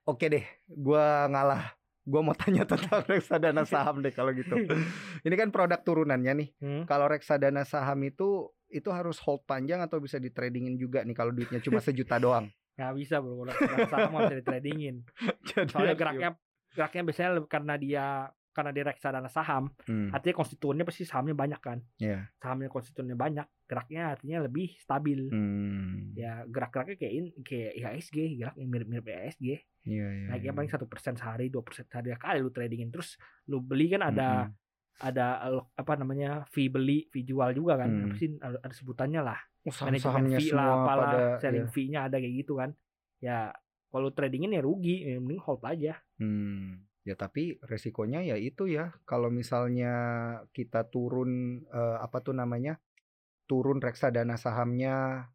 oke 0.04 0.24
deh, 0.24 0.44
gua 0.68 1.28
ngalah. 1.28 1.76
Gua 2.04 2.20
mau 2.20 2.36
tanya 2.36 2.64
tentang 2.68 3.00
reksadana 3.04 3.64
saham 3.64 4.00
deh 4.00 4.12
kalau 4.12 4.32
gitu. 4.32 4.52
Ini 5.24 5.34
kan 5.34 5.48
produk 5.48 5.80
turunannya 5.80 6.32
nih. 6.36 6.48
Hmm. 6.60 6.82
Kalau 6.84 7.08
reksadana 7.08 7.64
saham 7.64 8.00
itu 8.04 8.48
itu 8.68 8.88
harus 8.92 9.16
hold 9.20 9.44
panjang 9.44 9.80
atau 9.80 10.00
bisa 10.00 10.16
di 10.16 10.28
tradingin 10.28 10.76
juga 10.76 11.00
nih 11.00 11.14
kalau 11.14 11.32
duitnya 11.32 11.60
cuma 11.60 11.80
sejuta 11.80 12.16
doang. 12.18 12.48
Nggak 12.74 12.92
bisa 12.94 13.18
bro 13.18 13.46
kalau 13.86 14.10
nggak 14.10 14.22
bisa 14.26 14.36
di 14.36 14.44
tradingin 14.44 14.96
Jadi 15.48 15.70
soalnya 15.70 15.94
geraknya 15.94 16.28
geraknya 16.70 17.02
biasanya 17.02 17.30
karena 17.46 17.74
dia 17.76 18.06
karena 18.50 18.70
dia 18.70 18.84
reksadana 18.84 19.26
saham 19.26 19.66
Hmm, 19.82 20.10
artinya 20.10 20.34
konstituennya 20.36 20.82
pasti 20.82 21.02
sahamnya 21.02 21.34
banyak 21.34 21.58
kan 21.58 21.78
Iya. 21.98 22.30
sahamnya 22.36 22.66
konstituennya 22.66 23.14
banyak 23.14 23.42
geraknya 23.64 24.14
artinya 24.14 24.42
lebih 24.42 24.74
stabil 24.76 25.26
Hmm, 25.26 26.14
ya 26.14 26.46
gerak-geraknya 26.46 26.94
kayak 26.94 27.12
in, 27.12 27.24
kayak 27.42 27.72
IHSG 27.74 28.16
geraknya 28.36 28.64
mirip-mirip 28.64 29.04
IHSG 29.04 29.46
Iya 29.84 30.06
iya. 30.08 30.26
naiknya 30.30 30.50
iya. 30.50 30.56
paling 30.56 30.70
satu 30.70 30.86
persen 30.86 31.14
sehari 31.14 31.50
dua 31.50 31.62
persen 31.62 31.84
sehari 31.84 32.14
kali 32.14 32.38
lu 32.38 32.50
tradingin 32.50 32.90
terus 32.90 33.18
lu 33.44 33.58
beli 33.58 33.90
kan 33.90 34.02
ada 34.04 34.46
Mm-mm. 34.46 35.02
ada 35.02 35.26
al- 35.42 35.66
apa 35.74 35.92
namanya 35.94 36.46
fee 36.48 36.70
beli 36.70 37.10
fee 37.10 37.22
jual 37.22 37.50
juga 37.52 37.74
kan 37.76 37.90
Hmm. 37.90 38.06
apa 38.06 38.14
sih 38.14 38.38
ada, 38.38 38.58
ada 38.62 38.70
sebutannya 38.72 39.20
lah 39.20 39.38
saham-sahamnya 39.72 40.38
fee 40.40 40.52
lah 40.52 40.66
apalah 40.84 41.06
pada 41.08 41.20
selling 41.40 41.68
iya. 41.68 41.72
fee-nya 41.72 42.00
ada 42.10 42.16
kayak 42.20 42.34
gitu 42.44 42.60
kan 42.60 42.70
ya 43.22 43.48
kalau 43.88 44.10
tradingin 44.10 44.52
ya 44.52 44.60
rugi 44.60 45.06
ya 45.06 45.16
mending 45.22 45.40
hold 45.40 45.62
aja 45.64 45.96
Hmm. 46.20 46.86
Ya 47.04 47.18
tapi 47.20 47.60
resikonya 47.60 48.24
ya 48.24 48.38
itu 48.40 48.64
ya 48.64 48.94
kalau 49.04 49.28
misalnya 49.28 49.92
kita 50.56 50.88
turun 50.88 51.60
eh, 51.68 51.96
apa 52.00 52.24
tuh 52.24 52.32
namanya 52.32 52.80
turun 53.44 53.76
reksadana 53.82 54.40
sahamnya 54.40 55.28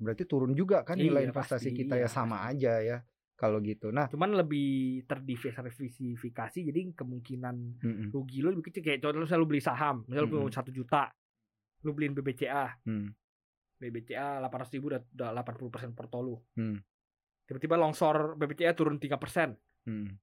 berarti 0.00 0.24
turun 0.24 0.56
juga 0.56 0.80
kan 0.82 0.96
nilai 0.96 1.28
Iya, 1.28 1.30
investasi 1.30 1.70
pasti, 1.70 1.78
kita 1.84 1.94
iya, 2.00 2.06
ya 2.06 2.08
sama 2.08 2.48
aja 2.48 2.80
ya 2.80 2.98
kalau 3.34 3.58
gitu. 3.60 3.90
Nah, 3.90 4.06
cuman 4.08 4.38
lebih 4.46 5.02
terdiversifikasi 5.10 6.58
jadi 6.70 6.80
kemungkinan 6.94 7.56
mm-mm. 7.82 8.08
rugi 8.14 8.40
lu 8.40 8.54
lebih 8.54 8.70
kecil 8.70 8.82
kayak 8.86 9.02
contoh 9.02 9.26
lu 9.26 9.46
beli 9.46 9.60
saham 9.60 10.06
misalnya 10.06 10.22
lu 10.24 10.30
Mm-mm. 10.30 10.46
punya 10.48 10.56
satu 10.56 10.70
juta 10.70 11.10
lu 11.84 11.90
beliin 11.92 12.14
BBCA 12.16 12.80
Hmm. 12.86 13.12
BBCA 13.76 14.38
800 14.40 14.74
ribu 14.74 14.86
udah, 14.88 15.00
udah 15.02 15.30
80 15.34 15.68
persen 15.70 15.90
porto 15.92 16.18
lu 16.18 16.36
Hmm. 16.54 16.78
tiba-tiba 17.44 17.76
longsor 17.76 18.34
BBCA 18.34 18.72
turun 18.72 18.96
3 18.96 19.16
persen 19.16 19.52
Hmm. 19.84 20.16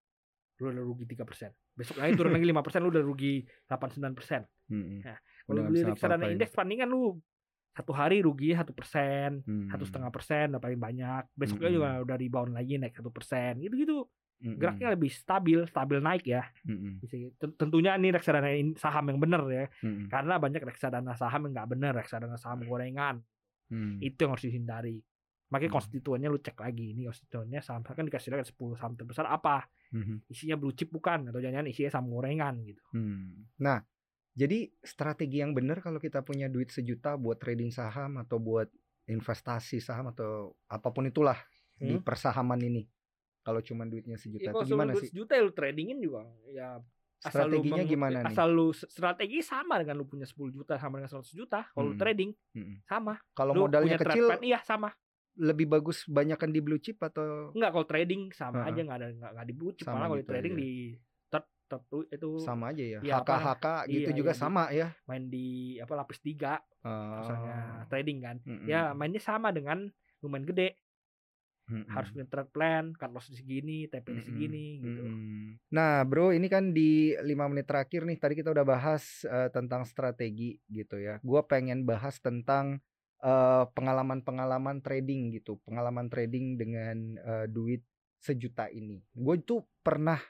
lu 0.57 0.69
udah 0.69 0.83
rugi 0.83 1.05
3 1.05 1.21
persen 1.21 1.51
besok 1.71 1.97
lagi 1.97 2.13
turun 2.13 2.31
lagi 2.31 2.45
5 2.45 2.61
persen 2.61 2.79
lu 2.81 2.89
udah 2.89 3.01
rugi 3.01 3.41
89 3.65 4.13
persen 4.13 4.41
Mm-mm. 4.67 5.03
Nah, 5.03 5.17
kalau 5.43 5.61
beli 5.65 5.83
reksadana 5.83 6.25
indeks 6.29 6.53
palingan 6.53 6.87
lu 6.87 7.19
satu 7.71 7.91
hari 7.91 8.19
rugi 8.19 8.51
satu 8.51 8.71
persen 8.71 9.41
Hmm. 9.41 9.67
satu 9.67 9.83
setengah 9.83 10.09
persen 10.09 10.51
udah 10.51 10.59
paling 10.59 10.77
banyak 10.77 11.23
besoknya 11.33 11.69
Mm-mm. 11.69 11.77
juga 11.77 12.03
udah 12.03 12.15
rebound 12.15 12.51
lagi 12.51 12.73
naik 12.75 12.93
satu 12.93 13.09
persen 13.09 13.59
gitu 13.59 13.75
gitu 13.75 13.97
geraknya 14.41 14.97
lebih 14.97 15.13
stabil 15.13 15.61
stabil 15.65 16.01
naik 16.01 16.25
ya. 16.25 16.41
Bisa 16.97 17.13
gitu. 17.13 17.29
Ten- 17.37 17.53
tentunya 17.55 17.93
ini 17.93 18.09
reksadana 18.09 18.49
saham 18.73 19.05
yang 19.07 19.21
bener 19.21 19.41
ya 19.47 19.65
Mm-mm. 19.81 20.09
karena 20.09 20.35
banyak 20.35 20.61
reksadana 20.61 21.13
saham 21.13 21.45
yang 21.45 21.53
nggak 21.53 21.69
bener 21.69 21.93
reksadana 21.93 22.37
saham 22.37 22.65
gorengan 22.65 23.21
Hmm. 23.71 23.97
itu 23.97 24.19
yang 24.19 24.35
harus 24.35 24.43
dihindari 24.43 24.97
makanya 25.47 25.71
Hmm. 25.71 25.77
konstituennya 25.79 26.27
lu 26.27 26.37
cek 26.37 26.59
lagi 26.59 26.91
ini 26.91 27.07
konstituennya 27.07 27.59
saham 27.59 27.81
kan 27.81 28.03
dikasih 28.03 28.29
lihat 28.29 28.45
10 28.45 28.75
saham 28.75 28.93
terbesar 28.93 29.25
apa 29.25 29.67
Mhm. 29.91 30.27
isinya 30.27 30.55
blue 30.55 30.71
chip 30.71 30.87
bukan 30.87 31.27
atau 31.27 31.39
jangan 31.39 31.65
isinya 31.65 31.89
saham 31.89 32.07
gorengan 32.07 32.59
gitu 32.61 32.83
Hmm. 32.91 33.47
Nah, 33.57 33.79
jadi 34.31 34.71
strategi 34.79 35.39
yang 35.39 35.51
benar 35.51 35.79
kalau 35.79 35.97
kita 35.97 36.19
punya 36.21 36.47
duit 36.47 36.67
sejuta 36.69 37.15
buat 37.15 37.35
trading 37.35 37.67
saham 37.69 38.15
atau 38.17 38.39
buat 38.39 38.67
investasi 39.07 39.79
saham 39.79 40.07
atau 40.07 40.55
apa 40.67 40.87
pun 40.87 41.03
itulah 41.03 41.35
di 41.73 41.95
Hmm. 41.95 42.03
persahaman 42.03 42.61
ini. 42.61 42.87
Kalau 43.41 43.59
cuma 43.59 43.83
duitnya 43.83 44.15
sejuta 44.15 44.45
Ya, 44.45 44.53
itu 44.53 44.69
gimana 44.69 44.93
sih? 44.95 45.09
sejuta 45.09 45.33
ya 45.33 45.41
lu 45.41 45.51
tradingin 45.51 45.97
juga 45.97 46.23
ya 46.47 46.77
Strateginya 47.23 47.77
meng- 47.77 47.87
gimana 47.87 48.17
nih? 48.19 48.27
asal 48.27 48.47
lu 48.49 48.67
strategi 48.71 49.39
sama 49.39 49.77
dengan 49.77 49.95
lu 49.95 50.05
punya 50.05 50.23
10 50.23 50.49
juta 50.51 50.73
sama 50.75 50.97
dengan 50.97 51.11
100 51.11 51.29
juta 51.31 51.59
kalau 51.67 51.85
lu 51.85 51.93
Hmm. 51.93 52.01
trading 52.01 52.31
Mm-mm. 52.51 52.81
sama 52.83 53.13
Kalau 53.31 53.51
lu 53.51 53.61
modalnya 53.63 53.95
kecil, 53.95 54.25
plan, 54.27 54.41
iya 54.41 54.59
sama 54.59 54.89
lebih 55.33 55.63
bagus 55.65 56.03
banyakan 56.05 56.49
di 56.49 56.59
blue 56.59 56.77
chip 56.77 56.97
atau 56.99 57.51
Enggak 57.51 57.71
kalau 57.71 57.85
trading 57.85 58.21
sama 58.31 58.61
Heeh. 58.61 58.69
aja 58.69 58.79
nggak 58.81 58.97
ada 58.97 59.07
nggak 59.11 59.31
nggak 59.31 59.45
di 59.45 59.53
blue 59.53 59.71
chip 59.71 59.85
Sama 59.85 59.95
malah 59.95 60.07
kalau 60.07 60.17
gitu 60.17 60.25
di 60.25 60.31
trading 60.31 60.53
aja. 60.53 60.59
di 60.59 60.71
third 61.71 61.83
tuh 61.87 62.03
itu 62.05 62.29
sama 62.37 62.65
aja 62.67 62.83
ya? 62.83 62.99
Iya, 62.99 63.13
apa 63.15 63.31
HK 63.31 63.45
HK 63.47 63.65
gitu 63.87 63.95
iya, 64.03 64.17
juga 64.17 64.27
iya, 64.27 64.35
di- 64.35 64.41
sama 64.41 64.63
ya. 64.69 64.87
main 65.05 65.23
di 65.25 65.47
apa 65.77 65.93
lapis 65.95 66.19
tiga 66.19 66.59
misalnya 66.83 67.55
Oh. 67.77 67.87
trading 67.87 68.17
kan. 68.19 68.35
Mm-mm. 68.41 68.65
Ya 68.65 68.91
mainnya 68.91 69.21
sama 69.21 69.49
dengan 69.49 69.87
lumayan 70.19 70.43
gede 70.43 70.75
Mm-mm. 71.71 71.87
harus 71.87 72.11
punya 72.11 72.27
trade 72.27 72.51
plan, 72.51 72.91
cut 72.91 73.09
loss 73.09 73.31
segini, 73.31 73.87
TP 73.87 74.11
Mm-mm. 74.11 74.25
segini 74.27 74.65
gitu. 74.83 75.03
Nah, 75.71 76.03
bro, 76.03 76.35
ini 76.35 76.51
kan 76.51 76.75
di 76.75 77.15
lima 77.23 77.47
menit 77.47 77.71
terakhir 77.71 78.03
nih. 78.03 78.19
Tadi 78.19 78.33
kita 78.35 78.51
udah 78.51 78.67
bahas 78.67 79.23
eh, 79.23 79.47
tentang 79.49 79.87
strategi 79.87 80.59
gitu 80.67 80.99
ya. 80.99 81.23
Gua 81.23 81.47
pengen 81.47 81.87
bahas 81.87 82.19
tentang 82.19 82.83
eh, 83.23 83.63
pengalaman-pengalaman 83.71 84.83
trading 84.83 85.31
gitu, 85.39 85.57
pengalaman 85.63 86.11
trading 86.11 86.59
dengan 86.59 87.15
eh, 87.15 87.45
duit 87.47 87.81
sejuta 88.21 88.69
ini. 88.69 89.01
Gue 89.15 89.41
itu 89.41 89.65
pernah 89.81 90.21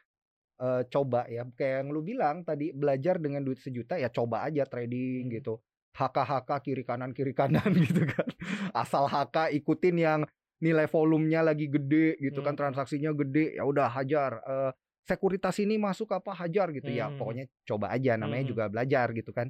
eh, 0.61 0.83
coba 0.87 1.27
ya, 1.27 1.43
kayak 1.43 1.83
yang 1.83 1.89
lu 1.91 2.01
bilang 2.05 2.45
tadi 2.47 2.71
belajar 2.71 3.19
dengan 3.19 3.43
duit 3.43 3.59
sejuta 3.59 3.97
ya 3.99 4.07
coba 4.07 4.47
aja 4.47 4.63
trading 4.63 5.27
Hmm. 5.27 5.35
gitu. 5.35 5.53
HK-HK 5.91 6.49
kiri 6.63 6.83
kanan 6.87 7.11
kiri 7.11 7.35
kanan 7.35 7.67
gitu 7.83 8.07
kan. 8.07 8.27
Asal 8.71 9.11
HK 9.11 9.51
ikutin 9.59 9.99
yang 9.99 10.21
nilai 10.61 10.85
volumenya 10.85 11.41
lagi 11.41 11.65
gede 11.67 12.15
gitu 12.21 12.39
kan 12.39 12.53
Hmm. 12.53 12.61
transaksinya 12.61 13.11
gede 13.11 13.57
ya 13.57 13.65
udah 13.65 13.89
hajar 13.89 14.31
Eh, 14.41 14.71
sekuritas 15.01 15.57
ini 15.57 15.75
masuk 15.75 16.13
apa 16.13 16.31
hajar 16.37 16.69
gitu 16.71 16.87
ya 16.87 17.09
Hmm. 17.09 17.17
pokoknya 17.17 17.45
coba 17.65 17.89
aja 17.91 18.15
namanya 18.15 18.45
Hmm. 18.45 18.51
juga 18.53 18.63
belajar 18.69 19.09
gitu 19.11 19.33
kan 19.33 19.49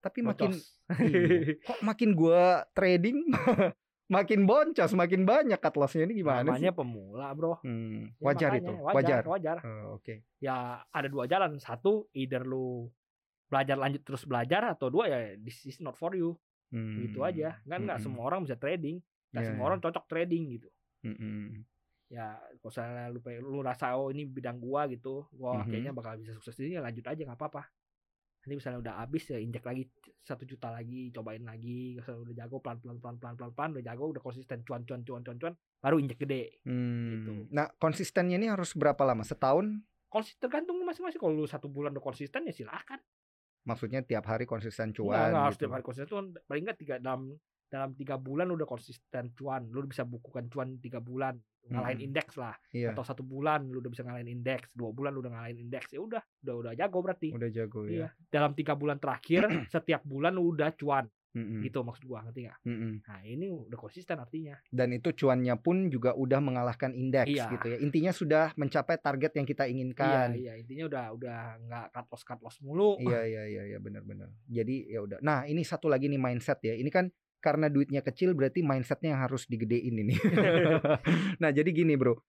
tapi 0.00 0.20
makin 0.20 0.52
iya, 0.52 0.60
kok 1.68 1.80
makin 1.80 2.10
gua 2.12 2.64
trading 2.72 3.24
makin 4.10 4.42
boncos 4.42 4.90
makin 4.92 5.22
banyak 5.22 5.56
cut 5.56 5.76
loss-nya 5.78 6.04
ini 6.04 6.18
gimana 6.18 6.42
Namanya 6.42 6.74
sih 6.74 6.76
pemula, 6.76 7.30
Bro. 7.30 7.62
Hmm, 7.62 8.10
Ya, 8.18 8.26
wajar 8.26 8.50
makanya, 8.50 8.60
itu 8.60 8.72
Wajar, 8.82 8.94
wajar 8.98 9.22
wajar. 9.24 9.56
Oh, 9.62 9.96
oke 9.96 10.14
Ya 10.42 10.56
ada 10.90 11.06
dua 11.06 11.24
jalan. 11.30 11.56
Satu, 11.62 12.10
either 12.10 12.42
lu 12.42 12.90
belajar 13.46 13.78
lanjut 13.78 14.02
terus 14.02 14.26
belajar 14.26 14.66
atau 14.66 14.90
dua 14.90 15.06
ya 15.06 15.18
this 15.38 15.62
is 15.62 15.78
not 15.78 15.94
for 15.94 16.10
you. 16.18 16.34
Hmm, 16.74 17.06
Gitu 17.06 17.22
aja. 17.22 17.62
Kan 17.62 17.86
nggak 17.86 18.02
mm-mm. 18.02 18.04
semua 18.04 18.26
orang 18.26 18.42
bisa 18.42 18.58
trading. 18.58 18.98
Nggak 19.30 19.42
Iya, 19.42 19.48
semua 19.50 19.62
iya. 19.62 19.68
orang 19.70 19.80
cocok 19.80 20.04
trading 20.06 20.42
gitu. 20.58 20.68
Mm-mm. 21.06 21.64
Ya, 22.10 22.34
kalau 22.58 22.70
misalnya 22.74 23.04
lu 23.08 23.20
pe- 23.22 23.38
lu 23.38 23.58
rasa 23.62 23.94
oh 23.94 24.10
ini 24.10 24.26
bidang 24.26 24.58
gua 24.58 24.90
gitu, 24.90 25.30
gua 25.30 25.62
Mhm. 25.62 25.70
kayaknya 25.70 25.92
bakal 25.94 26.18
bisa 26.18 26.34
sukses 26.34 26.58
di 26.58 26.66
sini 26.66 26.74
ya 26.76 26.82
lanjut 26.82 27.06
aja 27.06 27.22
nggak 27.22 27.38
apa-apa. 27.38 27.62
Nanti 28.40 28.54
misalnya 28.56 28.80
udah 28.80 28.94
habis 28.98 29.28
ya 29.28 29.36
injek 29.36 29.62
lagi 29.62 29.84
satu 30.18 30.42
juta 30.42 30.72
lagi, 30.72 31.12
cobain 31.12 31.44
lagi. 31.44 32.00
Kalau 32.00 32.24
udah 32.24 32.34
jago 32.34 32.58
pelan 32.58 32.80
pelan 32.80 32.98
pelan 32.98 33.16
pelan 33.20 33.34
pelan 33.36 33.52
pelan 33.54 33.70
udah 33.76 33.84
jago 33.84 34.04
udah 34.10 34.22
konsisten 34.24 34.58
cuan 34.64 34.82
cuan 34.82 35.04
cuan 35.04 35.22
cuan 35.22 35.36
cuan 35.38 35.54
baru 35.78 36.00
injek 36.00 36.18
gede. 36.18 36.58
Hmm, 36.64 37.08
Gitu. 37.14 37.32
nah 37.52 37.68
konsistennya 37.76 38.40
ini 38.40 38.48
harus 38.48 38.74
berapa 38.74 39.00
lama 39.04 39.22
setahun 39.22 39.78
Konsisten 40.10 40.42
tergantung 40.42 40.82
masing-masing. 40.82 41.22
Kalau 41.22 41.30
lu 41.30 41.46
satu 41.46 41.70
bulan 41.70 41.94
udah 41.94 42.02
konsisten 42.02 42.42
ya 42.42 42.50
silakan. 42.50 42.98
maksudnya 43.60 44.00
tiap 44.00 44.24
hari 44.24 44.48
konsisten 44.48 44.90
cuan 44.90 45.30
enggak 45.30 45.44
harus 45.46 45.54
gitu 45.54 45.62
tiap 45.62 45.72
hari 45.78 45.84
konsisten 45.84 46.08
cuan. 46.08 46.26
Paling 46.48 46.62
enggak 46.66 46.78
tiga 46.80 46.94
dalam 46.98 47.36
dalam 47.70 47.94
tiga 47.94 48.18
bulan 48.18 48.50
lu 48.50 48.58
udah 48.58 48.66
konsisten 48.66 49.30
cuan. 49.32 49.70
Lu 49.70 49.86
bisa 49.86 50.02
bukukan 50.02 50.50
cuan 50.50 50.76
tiga 50.76 50.98
bulan. 50.98 51.38
Ngalahin 51.60 52.02
Mm-mm. 52.02 52.06
indeks 52.10 52.34
lah. 52.34 52.56
iya 52.74 52.90
Atau 52.90 53.06
satu 53.06 53.22
bulan 53.22 53.62
lu 53.64 53.78
udah 53.78 53.88
bisa 53.88 54.02
ngalahin 54.02 54.26
indeks. 54.28 54.74
Dua 54.74 54.90
bulan 54.90 55.14
lu 55.14 55.22
udah 55.22 55.38
ngalahin 55.38 55.60
indeks. 55.60 55.94
Ya 55.94 56.02
udah, 56.02 56.18
udah 56.42 56.54
udah 56.58 56.72
jago 56.74 56.98
berarti. 56.98 57.30
udah 57.30 57.46
jago 57.48 57.86
Iya. 57.86 57.96
ya 57.96 58.08
Dalam 58.26 58.52
tiga 58.52 58.74
bulan 58.74 58.98
terakhir 58.98 59.46
setiap 59.72 60.02
bulan 60.02 60.34
lu 60.34 60.50
udah 60.50 60.74
cuan. 60.74 61.06
Mm-mm. 61.30 61.62
Gitu 61.62 61.78
maksud 61.78 62.10
gua, 62.10 62.26
ngerti 62.26 62.42
nggak? 62.42 62.58
Mm-mm. 62.66 63.06
Nah 63.06 63.20
ini 63.22 63.46
udah 63.46 63.78
konsisten 63.78 64.18
artinya. 64.18 64.58
dan 64.66 64.90
itu 64.90 65.14
cuannya 65.14 65.54
pun 65.54 65.86
juga 65.86 66.10
udah 66.10 66.42
mengalahkan 66.42 66.90
indeks 66.90 67.30
Iya. 67.30 67.54
gitu 67.54 67.66
ya. 67.70 67.78
Intinya 67.78 68.10
sudah 68.10 68.44
mencapai 68.58 68.98
target 68.98 69.38
yang 69.38 69.46
kita 69.46 69.70
inginkan. 69.70 70.34
Iya, 70.34 70.34
iya. 70.34 70.52
Intinya 70.58 70.90
udah 70.90 71.04
udah 71.14 71.38
nggak 71.60 71.86
cut 71.94 72.06
loss 72.10 72.24
cut 72.26 72.40
loss 72.42 72.58
mulu. 72.58 72.98
Iya 72.98 73.22
iya 73.22 73.42
iya 73.46 73.62
iya 73.64 73.78
benar-benar. 73.78 74.26
Jadi 74.42 74.90
ya 74.90 75.06
udah. 75.06 75.22
Nah, 75.22 75.46
ini 75.46 75.62
satu 75.62 75.86
lagi 75.86 76.10
nih 76.10 76.18
mindset 76.18 76.58
ya. 76.60 76.74
Ini 76.74 76.90
kan 76.90 77.06
karena 77.40 77.72
duitnya 77.72 78.04
kecil 78.04 78.36
berarti 78.36 78.60
mindsetnya 78.60 79.16
yang 79.16 79.22
harus 79.24 79.48
digedein 79.48 79.96
ini. 79.96 80.14
nah, 81.42 81.50
jadi 81.50 81.68
gini, 81.72 81.96
Bro. 81.96 82.20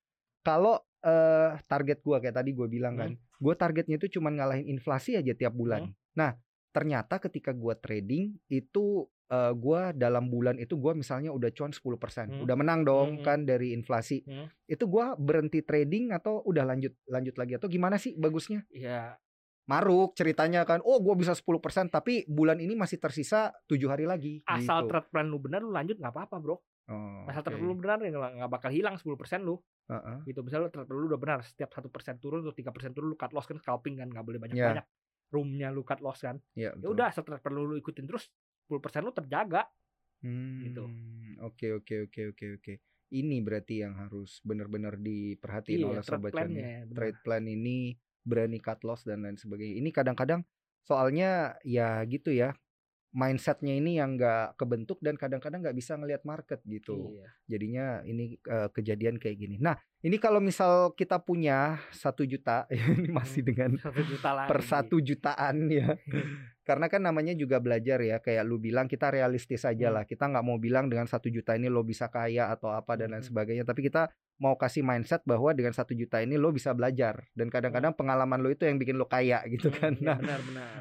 Kalau 0.42 0.82
eh, 1.04 1.60
target 1.70 2.02
gua 2.02 2.18
kayak 2.18 2.42
tadi 2.42 2.56
gue 2.56 2.66
bilang 2.66 2.98
kan, 2.98 3.12
gue 3.14 3.54
targetnya 3.54 4.00
itu 4.02 4.18
cuma 4.18 4.34
ngalahin 4.34 4.66
inflasi 4.66 5.20
aja 5.20 5.36
tiap 5.36 5.54
bulan. 5.54 5.92
Hmm. 5.92 5.94
Nah, 6.18 6.32
ternyata 6.72 7.20
ketika 7.22 7.52
gua 7.54 7.78
trading 7.78 8.40
itu 8.50 9.06
eh, 9.30 9.54
gua 9.54 9.94
dalam 9.94 10.32
bulan 10.32 10.58
itu 10.58 10.80
gua 10.80 10.98
misalnya 10.98 11.30
udah 11.30 11.54
cuan 11.54 11.70
10%. 11.70 12.32
Hmm. 12.32 12.42
Udah 12.42 12.56
menang 12.58 12.82
dong 12.82 13.22
Hmm. 13.22 13.26
kan 13.28 13.40
dari 13.46 13.76
inflasi. 13.76 14.26
Hmm. 14.26 14.50
Itu 14.66 14.90
gua 14.90 15.14
berhenti 15.14 15.62
trading 15.62 16.10
atau 16.16 16.42
udah 16.42 16.66
lanjut 16.66 16.96
lanjut 17.06 17.36
lagi 17.38 17.54
atau 17.62 17.70
gimana 17.70 18.02
sih 18.02 18.18
bagusnya? 18.18 18.66
Iya, 18.74 19.20
Maruk 19.70 20.18
ceritanya 20.18 20.66
kan, 20.66 20.82
oh 20.82 20.98
gua 21.00 21.14
bisa 21.14 21.38
10% 21.38 21.54
tapi 21.88 22.26
bulan 22.26 22.58
ini 22.58 22.74
masih 22.74 22.98
tersisa 22.98 23.54
tujuh 23.70 23.88
hari 23.88 24.10
lagi. 24.10 24.42
asal 24.44 24.86
gitu. 24.86 24.90
trade 24.90 25.10
plan 25.14 25.30
lu 25.30 25.38
benar 25.38 25.62
lu 25.62 25.70
lanjut 25.70 26.02
nggak 26.02 26.12
apa-apa, 26.12 26.36
Bro. 26.42 26.56
Oh, 26.92 27.24
Asal 27.30 27.46
trade 27.46 27.62
lu 27.62 27.78
benar 27.78 28.02
ya 28.02 28.10
nggak 28.12 28.52
bakal 28.52 28.74
hilang 28.74 28.98
10% 28.98 29.46
lu. 29.46 29.62
Heeh. 29.92 30.24
gitu 30.24 30.40
misalnya 30.40 30.72
lu 30.88 31.04
lu 31.04 31.06
udah 31.12 31.20
benar 31.20 31.40
setiap 31.44 31.76
satu 31.76 31.92
persen 31.92 32.16
turun 32.16 32.48
atau 32.48 32.56
tiga 32.56 32.72
persen 32.72 32.96
turun 32.96 33.12
lu 33.12 33.18
cut 33.20 33.36
loss 33.36 33.44
kan 33.44 33.60
scalping 33.60 34.00
kan 34.00 34.08
nggak 34.08 34.24
boleh 34.24 34.40
banyak 34.40 34.56
Iya. 34.56 34.68
banyak 34.72 34.86
roomnya 35.36 35.68
lu 35.68 35.84
cut 35.84 36.00
loss 36.00 36.24
kan 36.24 36.40
Ya, 36.56 36.72
ya 36.72 36.88
udah 36.88 37.12
asal 37.12 37.28
trade 37.28 37.44
lu, 37.52 37.68
lu 37.68 37.76
ikutin 37.76 38.08
terus 38.08 38.32
10% 38.72 39.04
lu 39.04 39.12
terjaga 39.12 39.68
Hmm, 40.22 40.62
gitu. 40.62 40.86
Oke 41.42 41.74
oke 41.74 42.06
oke 42.08 42.22
oke 42.32 42.46
oke. 42.62 42.74
Ini 43.12 43.38
berarti 43.42 43.82
yang 43.82 43.98
harus 43.98 44.38
benar-benar 44.46 44.96
diperhatiin 44.96 45.82
iya 45.82 45.88
oleh 45.90 46.04
sobat 46.06 46.32
ya. 46.32 46.86
Trade 46.88 47.20
plan 47.26 47.44
ini 47.44 47.98
berani 48.22 48.58
cut 48.58 48.82
loss 48.84 49.04
dan 49.04 49.22
lain 49.22 49.36
sebagainya. 49.36 49.82
Ini 49.82 49.90
kadang-kadang 49.90 50.42
soalnya 50.82 51.56
ya 51.62 52.02
gitu 52.06 52.30
ya. 52.30 52.54
Mindsetnya 53.12 53.76
ini 53.76 54.00
yang 54.00 54.16
nggak 54.16 54.56
kebentuk 54.56 55.04
dan 55.04 55.20
kadang-kadang 55.20 55.60
nggak 55.60 55.76
bisa 55.76 56.00
ngelihat 56.00 56.24
market 56.24 56.64
gitu. 56.64 57.12
Iya. 57.12 57.28
Jadinya 57.44 57.86
ini 58.08 58.40
eh, 58.40 58.70
kejadian 58.72 59.20
kayak 59.20 59.36
gini. 59.36 59.60
Nah 59.60 59.76
ini 60.00 60.16
kalau 60.16 60.40
misal 60.40 60.96
kita 60.96 61.20
punya 61.20 61.76
satu 61.92 62.24
juta, 62.24 62.72
ini 62.72 63.12
masih 63.12 63.44
Hmm. 63.44 63.50
dengan 63.52 63.72
satu 63.84 64.00
juta 64.08 64.30
lagi 64.32 64.48
per 64.48 64.62
satu 64.64 64.96
jutaan 65.04 65.68
ya. 65.68 65.92
Karena 66.62 66.86
kan 66.88 67.02
namanya 67.02 67.34
juga 67.34 67.58
belajar 67.58 67.98
ya, 68.00 68.22
kayak 68.22 68.46
lu 68.46 68.62
bilang 68.62 68.86
kita 68.86 69.10
realistis 69.10 69.66
aja 69.66 69.90
Hmm. 69.90 69.96
lah. 69.98 70.04
Kita 70.06 70.30
nggak 70.30 70.46
mau 70.46 70.62
bilang 70.62 70.88
dengan 70.88 71.10
satu 71.10 71.28
juta 71.28 71.58
ini 71.58 71.68
lo 71.68 71.82
bisa 71.82 72.06
kaya 72.08 72.54
atau 72.54 72.70
apa 72.70 72.94
dan 72.94 73.12
lain 73.12 73.26
Hmm. 73.26 73.34
sebagainya. 73.34 73.66
Tapi 73.66 73.82
kita 73.90 74.14
mau 74.38 74.54
kasih 74.54 74.86
mindset 74.86 75.26
bahwa 75.26 75.54
dengan 75.54 75.74
satu 75.74 75.94
juta 75.94 76.22
ini 76.22 76.38
lo 76.38 76.54
bisa 76.54 76.74
belajar. 76.78 77.26
Dan 77.34 77.50
kadang-kadang 77.50 77.98
pengalaman 77.98 78.42
lo 78.42 78.50
itu 78.50 78.66
yang 78.70 78.78
bikin 78.78 78.98
lo 78.98 79.10
kaya 79.10 79.42
gitu 79.54 79.70
Hmm, 79.70 79.78
kan. 79.78 79.94
iya, 79.98 80.06
Nah 80.06 80.18
benar-benar 80.22 80.72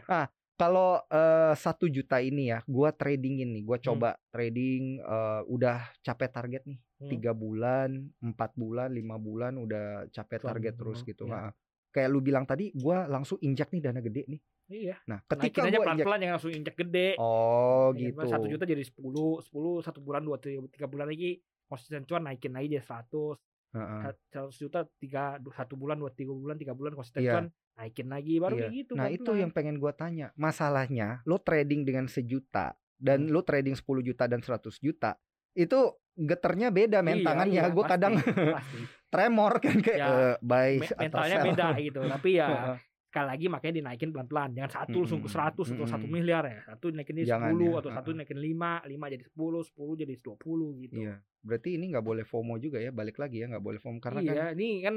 kalau 0.61 1.01
eh, 1.09 1.57
satu 1.57 1.89
juta 1.89 2.21
ini 2.21 2.53
ya, 2.53 2.61
gua 2.69 2.93
tradingin 2.93 3.49
nih, 3.49 3.65
gua 3.65 3.81
Hmm. 3.81 3.97
coba 3.97 4.21
trading 4.29 5.01
eh, 5.01 5.41
udah 5.49 5.81
capek 6.05 6.29
target 6.29 6.63
nih, 6.69 6.77
Hmm. 7.01 7.09
tiga 7.09 7.33
bulan, 7.33 7.89
empat 8.21 8.53
bulan, 8.53 8.93
lima 8.93 9.17
bulan 9.17 9.57
udah 9.57 10.13
capek 10.13 10.45
target 10.45 10.77
terus 10.77 11.01
hmm, 11.01 11.09
gitu. 11.09 11.25
iya. 11.25 11.49
Ha. 11.49 11.51
Kayak 11.91 12.09
lu 12.13 12.21
bilang 12.21 12.45
tadi, 12.45 12.69
gua 12.77 13.09
langsung 13.09 13.41
injak 13.41 13.73
nih 13.73 13.81
dana 13.81 14.05
gede 14.05 14.29
nih. 14.29 14.41
Iya 14.71 14.97
Nah, 15.05 15.19
naikin 15.21 15.51
ketika 15.51 15.61
aja 15.61 15.69
gua 15.69 15.75
injak, 15.75 15.85
pelan-pelan 15.85 16.19
jangan 16.19 16.35
langsung 16.35 16.53
injek 16.53 16.77
gede 16.79 17.09
oh 17.17 17.91
Ya, 17.91 18.09
gitu. 18.09 18.23
satu 18.25 18.47
juta 18.47 18.65
jadi 18.65 18.81
10 18.81 19.03
10 19.43 19.83
satu 19.83 19.99
bulan 19.99 20.23
dua 20.23 20.39
tiga, 20.39 20.87
bulan 20.87 21.07
lagi 21.07 21.39
konsisten 21.67 22.03
cuan 22.05 22.23
naikin 22.23 22.51
lagi 22.51 22.71
jadi 22.71 22.81
100 22.81 23.35
Heeh. 23.71 24.01
seratus 24.27 24.57
juta 24.57 24.83
tiga 24.97 25.23
satu 25.51 25.75
bulan 25.75 25.95
dua 25.97 26.11
tiga 26.11 26.31
bulan 26.31 26.55
tiga 26.55 26.73
bulan 26.73 26.93
konsisten 26.93 27.21
Iya. 27.21 27.33
cuan 27.33 27.47
naikin 27.77 28.09
lagi 28.09 28.35
baru 28.37 28.55
Iya. 28.55 28.61
kayak 28.61 28.75
gitu 28.77 28.93
Nah 28.95 29.09
itu 29.09 29.31
yang 29.33 29.51
pengen 29.51 29.77
gua 29.77 29.93
tanya. 29.93 30.35
Masalahnya, 30.35 31.23
lo 31.25 31.39
trading 31.39 31.83
dengan 31.83 32.07
sejuta 32.07 32.75
dan 32.97 33.25
Hmm. 33.25 33.33
lo 33.33 33.41
trading 33.41 33.73
10 33.73 34.03
juta 34.03 34.27
dan 34.27 34.39
100 34.39 34.77
juta, 34.77 35.17
itu 35.53 35.79
geternya 36.13 36.69
beda 36.69 37.01
men 37.01 37.19
Iya, 37.19 37.27
tangannya. 37.27 37.55
iya, 37.57 37.71
pasti, 37.71 37.89
kadang 37.89 38.15
pasti. 38.53 38.79
tremor 39.11 39.53
kan 39.59 39.77
kayak 39.81 39.97
Ya, 39.97 40.09
eh, 40.09 40.35
buy 40.41 40.71
Me- 40.77 40.87
atau 40.87 41.01
mentalnya 41.01 41.37
sell. 41.37 41.47
beda 41.49 41.67
gitu 41.81 42.01
tapi 42.05 42.31
ya. 42.33 42.47
sekali 43.11 43.27
lagi 43.27 43.47
makanya 43.51 43.75
dinaikin 43.77 44.15
pelan-pelan 44.15 44.55
jangan 44.55 44.71
satu 44.71 45.03
langsung 45.03 45.19
ke 45.19 45.27
100 45.29 45.67
atau 45.75 45.83
satu 45.85 46.07
miliar 46.07 46.47
ya 46.47 46.63
satu 46.65 46.89
dinaikin 46.89 47.19
jadi 47.19 47.29
10 47.35 47.59
ya, 47.59 47.79
atau 47.83 47.91
satu 47.91 48.09
dinaikin 48.15 48.39
5 48.39 48.87
5 48.87 49.05
jadi 49.11 49.25
10 49.27 49.35
10 49.67 50.01
jadi 50.01 50.15
20 50.17 50.83
gitu 50.87 50.95
Iya, 50.97 51.15
berarti 51.43 51.69
ini 51.75 51.85
nggak 51.91 52.07
boleh 52.07 52.23
FOMO 52.23 52.55
juga 52.57 52.79
ya, 52.79 52.95
balik 52.95 53.19
lagi 53.19 53.43
ya 53.43 53.51
nggak 53.51 53.61
boleh 53.61 53.79
FOMO 53.79 53.99
karena 53.99 54.21
iya 54.21 54.33
kan. 54.33 54.55
ini 54.55 54.69
kan 54.81 54.97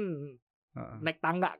Heeh. 0.74 0.96
naik 1.02 1.18
tangga 1.18 1.50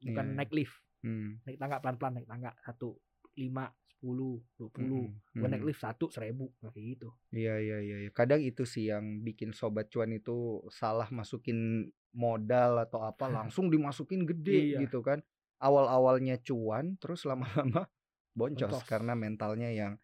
bukan 0.00 0.26
Iya. 0.26 0.34
naik 0.34 0.52
lift 0.56 0.76
Hmm, 0.98 1.38
naik 1.44 1.56
tangga 1.56 1.76
pelan-pelan 1.78 2.12
naik 2.16 2.26
tangga 2.26 2.50
satu 2.58 2.98
lima 3.36 3.68
sepuluh 3.86 4.42
dua 4.56 4.68
puluh 4.68 5.06
gua 5.30 5.46
naik 5.46 5.62
lift 5.62 5.78
satu 5.78 6.08
seribu 6.08 6.50
kayak 6.58 6.74
gitu 6.96 7.08
Iya 7.30 7.54
iya 7.58 7.78
iya. 7.78 7.96
iya. 8.02 8.10
Kadang 8.10 8.40
itu 8.40 8.64
sih 8.64 8.88
yang 8.88 9.20
bikin 9.20 9.52
sobat 9.52 9.92
cuan 9.92 10.10
itu 10.10 10.64
salah 10.72 11.06
masukin 11.12 11.86
modal 12.10 12.80
atau 12.80 13.04
apa 13.04 13.28
langsung 13.36 13.68
dimasukin 13.68 14.24
gede 14.24 14.74
Iya. 14.74 14.78
gitu 14.82 15.04
kan. 15.04 15.20
Awal-awalnya 15.58 16.38
cuan 16.40 16.94
terus 16.96 17.26
lama-lama 17.26 17.86
boncos 18.38 18.70
Boncos. 18.70 18.86
karena 18.86 19.18
mentalnya 19.18 19.70
yang 19.70 19.98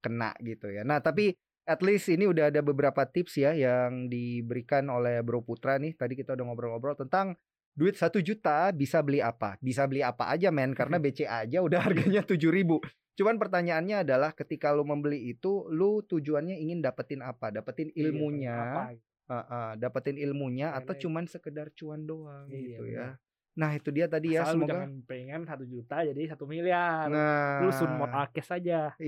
kena 0.00 0.32
gitu 0.40 0.68
ya. 0.68 0.84
Nah, 0.84 1.00
tapi 1.00 1.32
at 1.64 1.80
least 1.80 2.08
ini 2.08 2.24
udah 2.28 2.48
ada 2.52 2.60
beberapa 2.60 3.04
tips 3.04 3.36
ya 3.36 3.52
yang 3.52 4.08
diberikan 4.08 4.88
oleh 4.88 5.20
Bro 5.24 5.44
Putra 5.44 5.76
nih. 5.76 5.96
Tadi 5.96 6.16
kita 6.16 6.36
udah 6.36 6.44
ngobrol-ngobrol 6.48 6.96
tentang 6.96 7.36
duit 7.72 7.96
satu 7.96 8.20
juta 8.20 8.72
bisa 8.76 9.00
beli 9.00 9.24
apa? 9.24 9.56
Bisa 9.60 9.88
beli 9.88 10.04
apa 10.04 10.28
aja 10.28 10.52
men? 10.52 10.72
Karena 10.76 10.96
BCA 11.02 11.48
aja 11.48 11.60
udah 11.64 11.80
harganya 11.86 12.20
tujuh 12.24 12.52
ribu. 12.52 12.80
Cuman 13.16 13.36
pertanyaannya 13.36 14.04
adalah 14.08 14.32
ketika 14.32 14.72
lu 14.72 14.84
membeli 14.84 15.32
itu, 15.32 15.68
lu 15.68 16.00
tujuannya 16.04 16.56
ingin 16.56 16.80
dapetin 16.80 17.20
apa? 17.20 17.52
Dapetin 17.52 17.92
Iya, 17.92 18.08
ilmunya, 18.08 18.56
apa 18.56 18.82
gitu. 18.96 19.04
Heeh, 19.30 19.68
dapetin 19.78 20.16
ilmunya 20.18 20.74
atau 20.74 20.90
Karena- 20.90 21.02
cuman 21.06 21.24
sekedar 21.28 21.66
cuan 21.76 22.02
doang 22.02 22.48
Iya, 22.50 22.56
gitu 22.56 22.82
ya. 22.88 23.08
Nah 23.52 23.70
itu 23.72 23.88
dia 23.88 24.06
tadi 24.06 24.34
ya 24.34 24.42
Asal 24.42 24.54
lu 24.54 24.62
semoga. 24.62 24.72
jangan 24.76 24.90
pengen 25.04 25.40
satu 25.42 25.64
juta 25.64 25.96
jadi 26.02 26.22
satu 26.28 26.44
miliar. 26.44 27.06
Nah, 27.06 27.60
Lu 27.60 27.70
sun 27.70 27.90
mod 27.94 28.08
alkes 28.08 28.48
aja. 28.48 28.94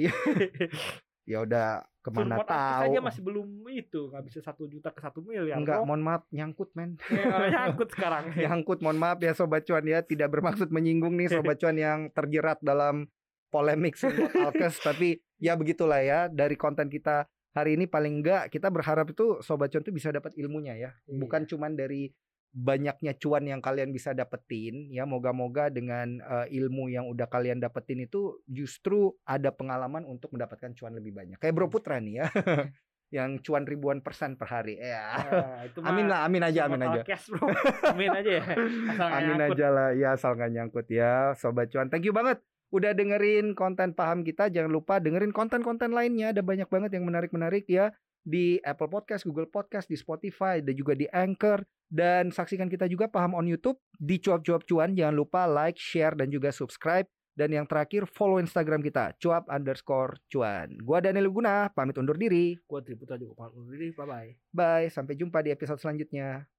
ya 1.23 1.39
udah 1.39 1.87
ke 2.03 2.11
mana 2.11 2.35
alkes 2.37 2.51
tahu. 2.51 2.83
aja 2.83 2.99
masih 2.99 3.23
belum 3.23 3.47
itu 3.71 4.11
nggak 4.11 4.25
bisa 4.27 4.39
satu 4.43 4.67
juta 4.67 4.91
ke 4.91 4.99
satu 4.99 5.23
miliar. 5.23 5.55
Enggak, 5.55 5.87
mohon 5.87 6.03
maaf 6.03 6.27
nyangkut 6.29 6.75
men. 6.75 6.99
Ya, 7.07 7.47
nyangkut 7.49 7.95
sekarang. 7.95 8.35
Nyangkut, 8.37 8.83
mohon 8.83 8.99
maaf 8.99 9.19
ya 9.19 9.31
sobat 9.31 9.63
cuan 9.63 9.85
ya, 9.85 10.03
tidak 10.03 10.29
bermaksud 10.29 10.69
menyinggung 10.69 11.15
nih 11.15 11.31
sobat 11.31 11.57
cuan 11.57 11.79
yang 11.79 12.11
terjerat 12.11 12.59
dalam 12.61 13.07
polemik 13.49 13.95
Sunmod 13.95 14.35
Alkes, 14.35 14.83
tapi 14.87 15.21
ya 15.37 15.55
begitulah 15.55 16.01
ya 16.01 16.27
dari 16.27 16.57
konten 16.57 16.89
kita 16.89 17.25
hari 17.53 17.77
ini 17.77 17.85
paling 17.85 18.19
enggak 18.19 18.49
kita 18.49 18.67
berharap 18.67 19.07
itu 19.07 19.39
sobat 19.39 19.69
cuan 19.69 19.85
tuh 19.85 19.93
bisa 19.93 20.09
dapat 20.09 20.35
ilmunya 20.35 20.75
ya, 20.75 20.91
Iya. 21.05 21.21
bukan 21.21 21.47
cuman 21.47 21.77
dari 21.77 22.11
banyaknya 22.53 23.17
cuan 23.17 23.49
yang 23.49 23.65
kalian 23.65 23.97
bisa 23.97 24.13
dapetin 24.13 24.93
ya 24.93 25.09
moga-moga 25.09 25.73
dengan 25.73 26.21
eh, 26.21 26.47
ilmu 26.61 26.93
yang 26.93 27.09
udah 27.09 27.25
kalian 27.25 27.57
dapetin 27.57 28.05
itu 28.05 28.45
justru 28.45 29.17
ada 29.25 29.49
pengalaman 29.49 30.05
untuk 30.05 30.37
mendapatkan 30.37 30.77
cuan 30.77 30.93
lebih 30.93 31.17
banyak 31.17 31.41
kayak 31.41 31.57
Bro 31.57 31.73
Putra 31.73 31.97
nih 31.97 32.21
ya 32.21 32.27
yang 33.17 33.41
cuan 33.41 33.65
ribuan 33.65 34.01
persen 34.01 34.37
per 34.37 34.49
hari 34.49 34.81
ya 34.81 35.21
Nah, 35.33 35.65
itu 35.65 35.79
amin 35.89 36.07
lah 36.13 36.29
amin 36.29 36.43
aja 36.45 36.61
amin 36.69 36.81
aja 36.85 37.01
alkes, 37.01 37.25
bro. 37.29 37.45
Amin 37.89 38.09
aja 38.13 38.31
ya. 38.41 38.45
Asal 38.93 39.09
Amin 39.13 39.37
nyangkut. 39.37 39.57
aja 39.57 39.67
lah 39.73 39.89
ya 39.93 40.09
asal 40.13 40.33
nggak 40.37 40.51
nyangkut 40.53 40.87
ya 40.93 41.13
sobat 41.37 41.73
cuan. 41.73 41.89
Thank 41.89 42.05
you 42.09 42.13
banget 42.17 42.41
udah 42.73 42.93
dengerin 42.97 43.53
konten 43.53 43.93
paham 43.93 44.25
kita. 44.25 44.49
Jangan 44.49 44.73
lupa 44.73 44.97
dengerin 44.97 45.33
konten-konten 45.33 45.93
lainnya. 45.93 46.33
Ada 46.33 46.41
banyak 46.41 46.69
banget 46.73 46.91
yang 46.97 47.05
menarik-menarik 47.05 47.69
ya 47.69 47.93
di 48.23 48.59
Apple 48.63 48.89
Podcast, 48.89 49.27
Google 49.27 49.51
Podcast, 49.51 49.91
di 49.91 49.99
Spotify, 49.99 50.63
dan 50.63 50.75
juga 50.79 50.95
di 50.95 51.07
Anchor. 51.11 51.63
Dan 51.93 52.33
saksikan 52.33 52.73
kita 52.73 52.89
juga 52.89 53.05
paham 53.11 53.37
on 53.37 53.45
YouTube 53.45 53.77
di 54.01 54.17
cuap-cuap 54.17 54.65
cuan. 54.65 54.97
Jangan 54.97 55.13
lupa 55.13 55.45
like, 55.45 55.77
share, 55.77 56.17
dan 56.17 56.33
juga 56.33 56.49
subscribe. 56.49 57.05
Dan 57.33 57.49
yang 57.53 57.65
terakhir 57.65 58.05
follow 58.13 58.37
Instagram 58.37 58.85
kita 58.85 59.17
cuap 59.17 59.49
underscore 59.49 60.21
cuan. 60.29 60.77
Gua 60.85 61.01
Daniel 61.01 61.33
Guna 61.33 61.73
pamit 61.73 61.97
undur 61.97 62.17
diri. 62.21 62.61
Gua 62.69 62.85
Triputra 62.85 63.17
juga 63.17 63.45
pamit 63.45 63.57
undur 63.57 63.73
diri. 63.73 63.89
Bye 63.97 64.05
bye. 64.05 64.31
Bye 64.53 64.89
sampai 64.93 65.17
jumpa 65.17 65.41
di 65.41 65.49
episode 65.49 65.81
selanjutnya. 65.81 66.52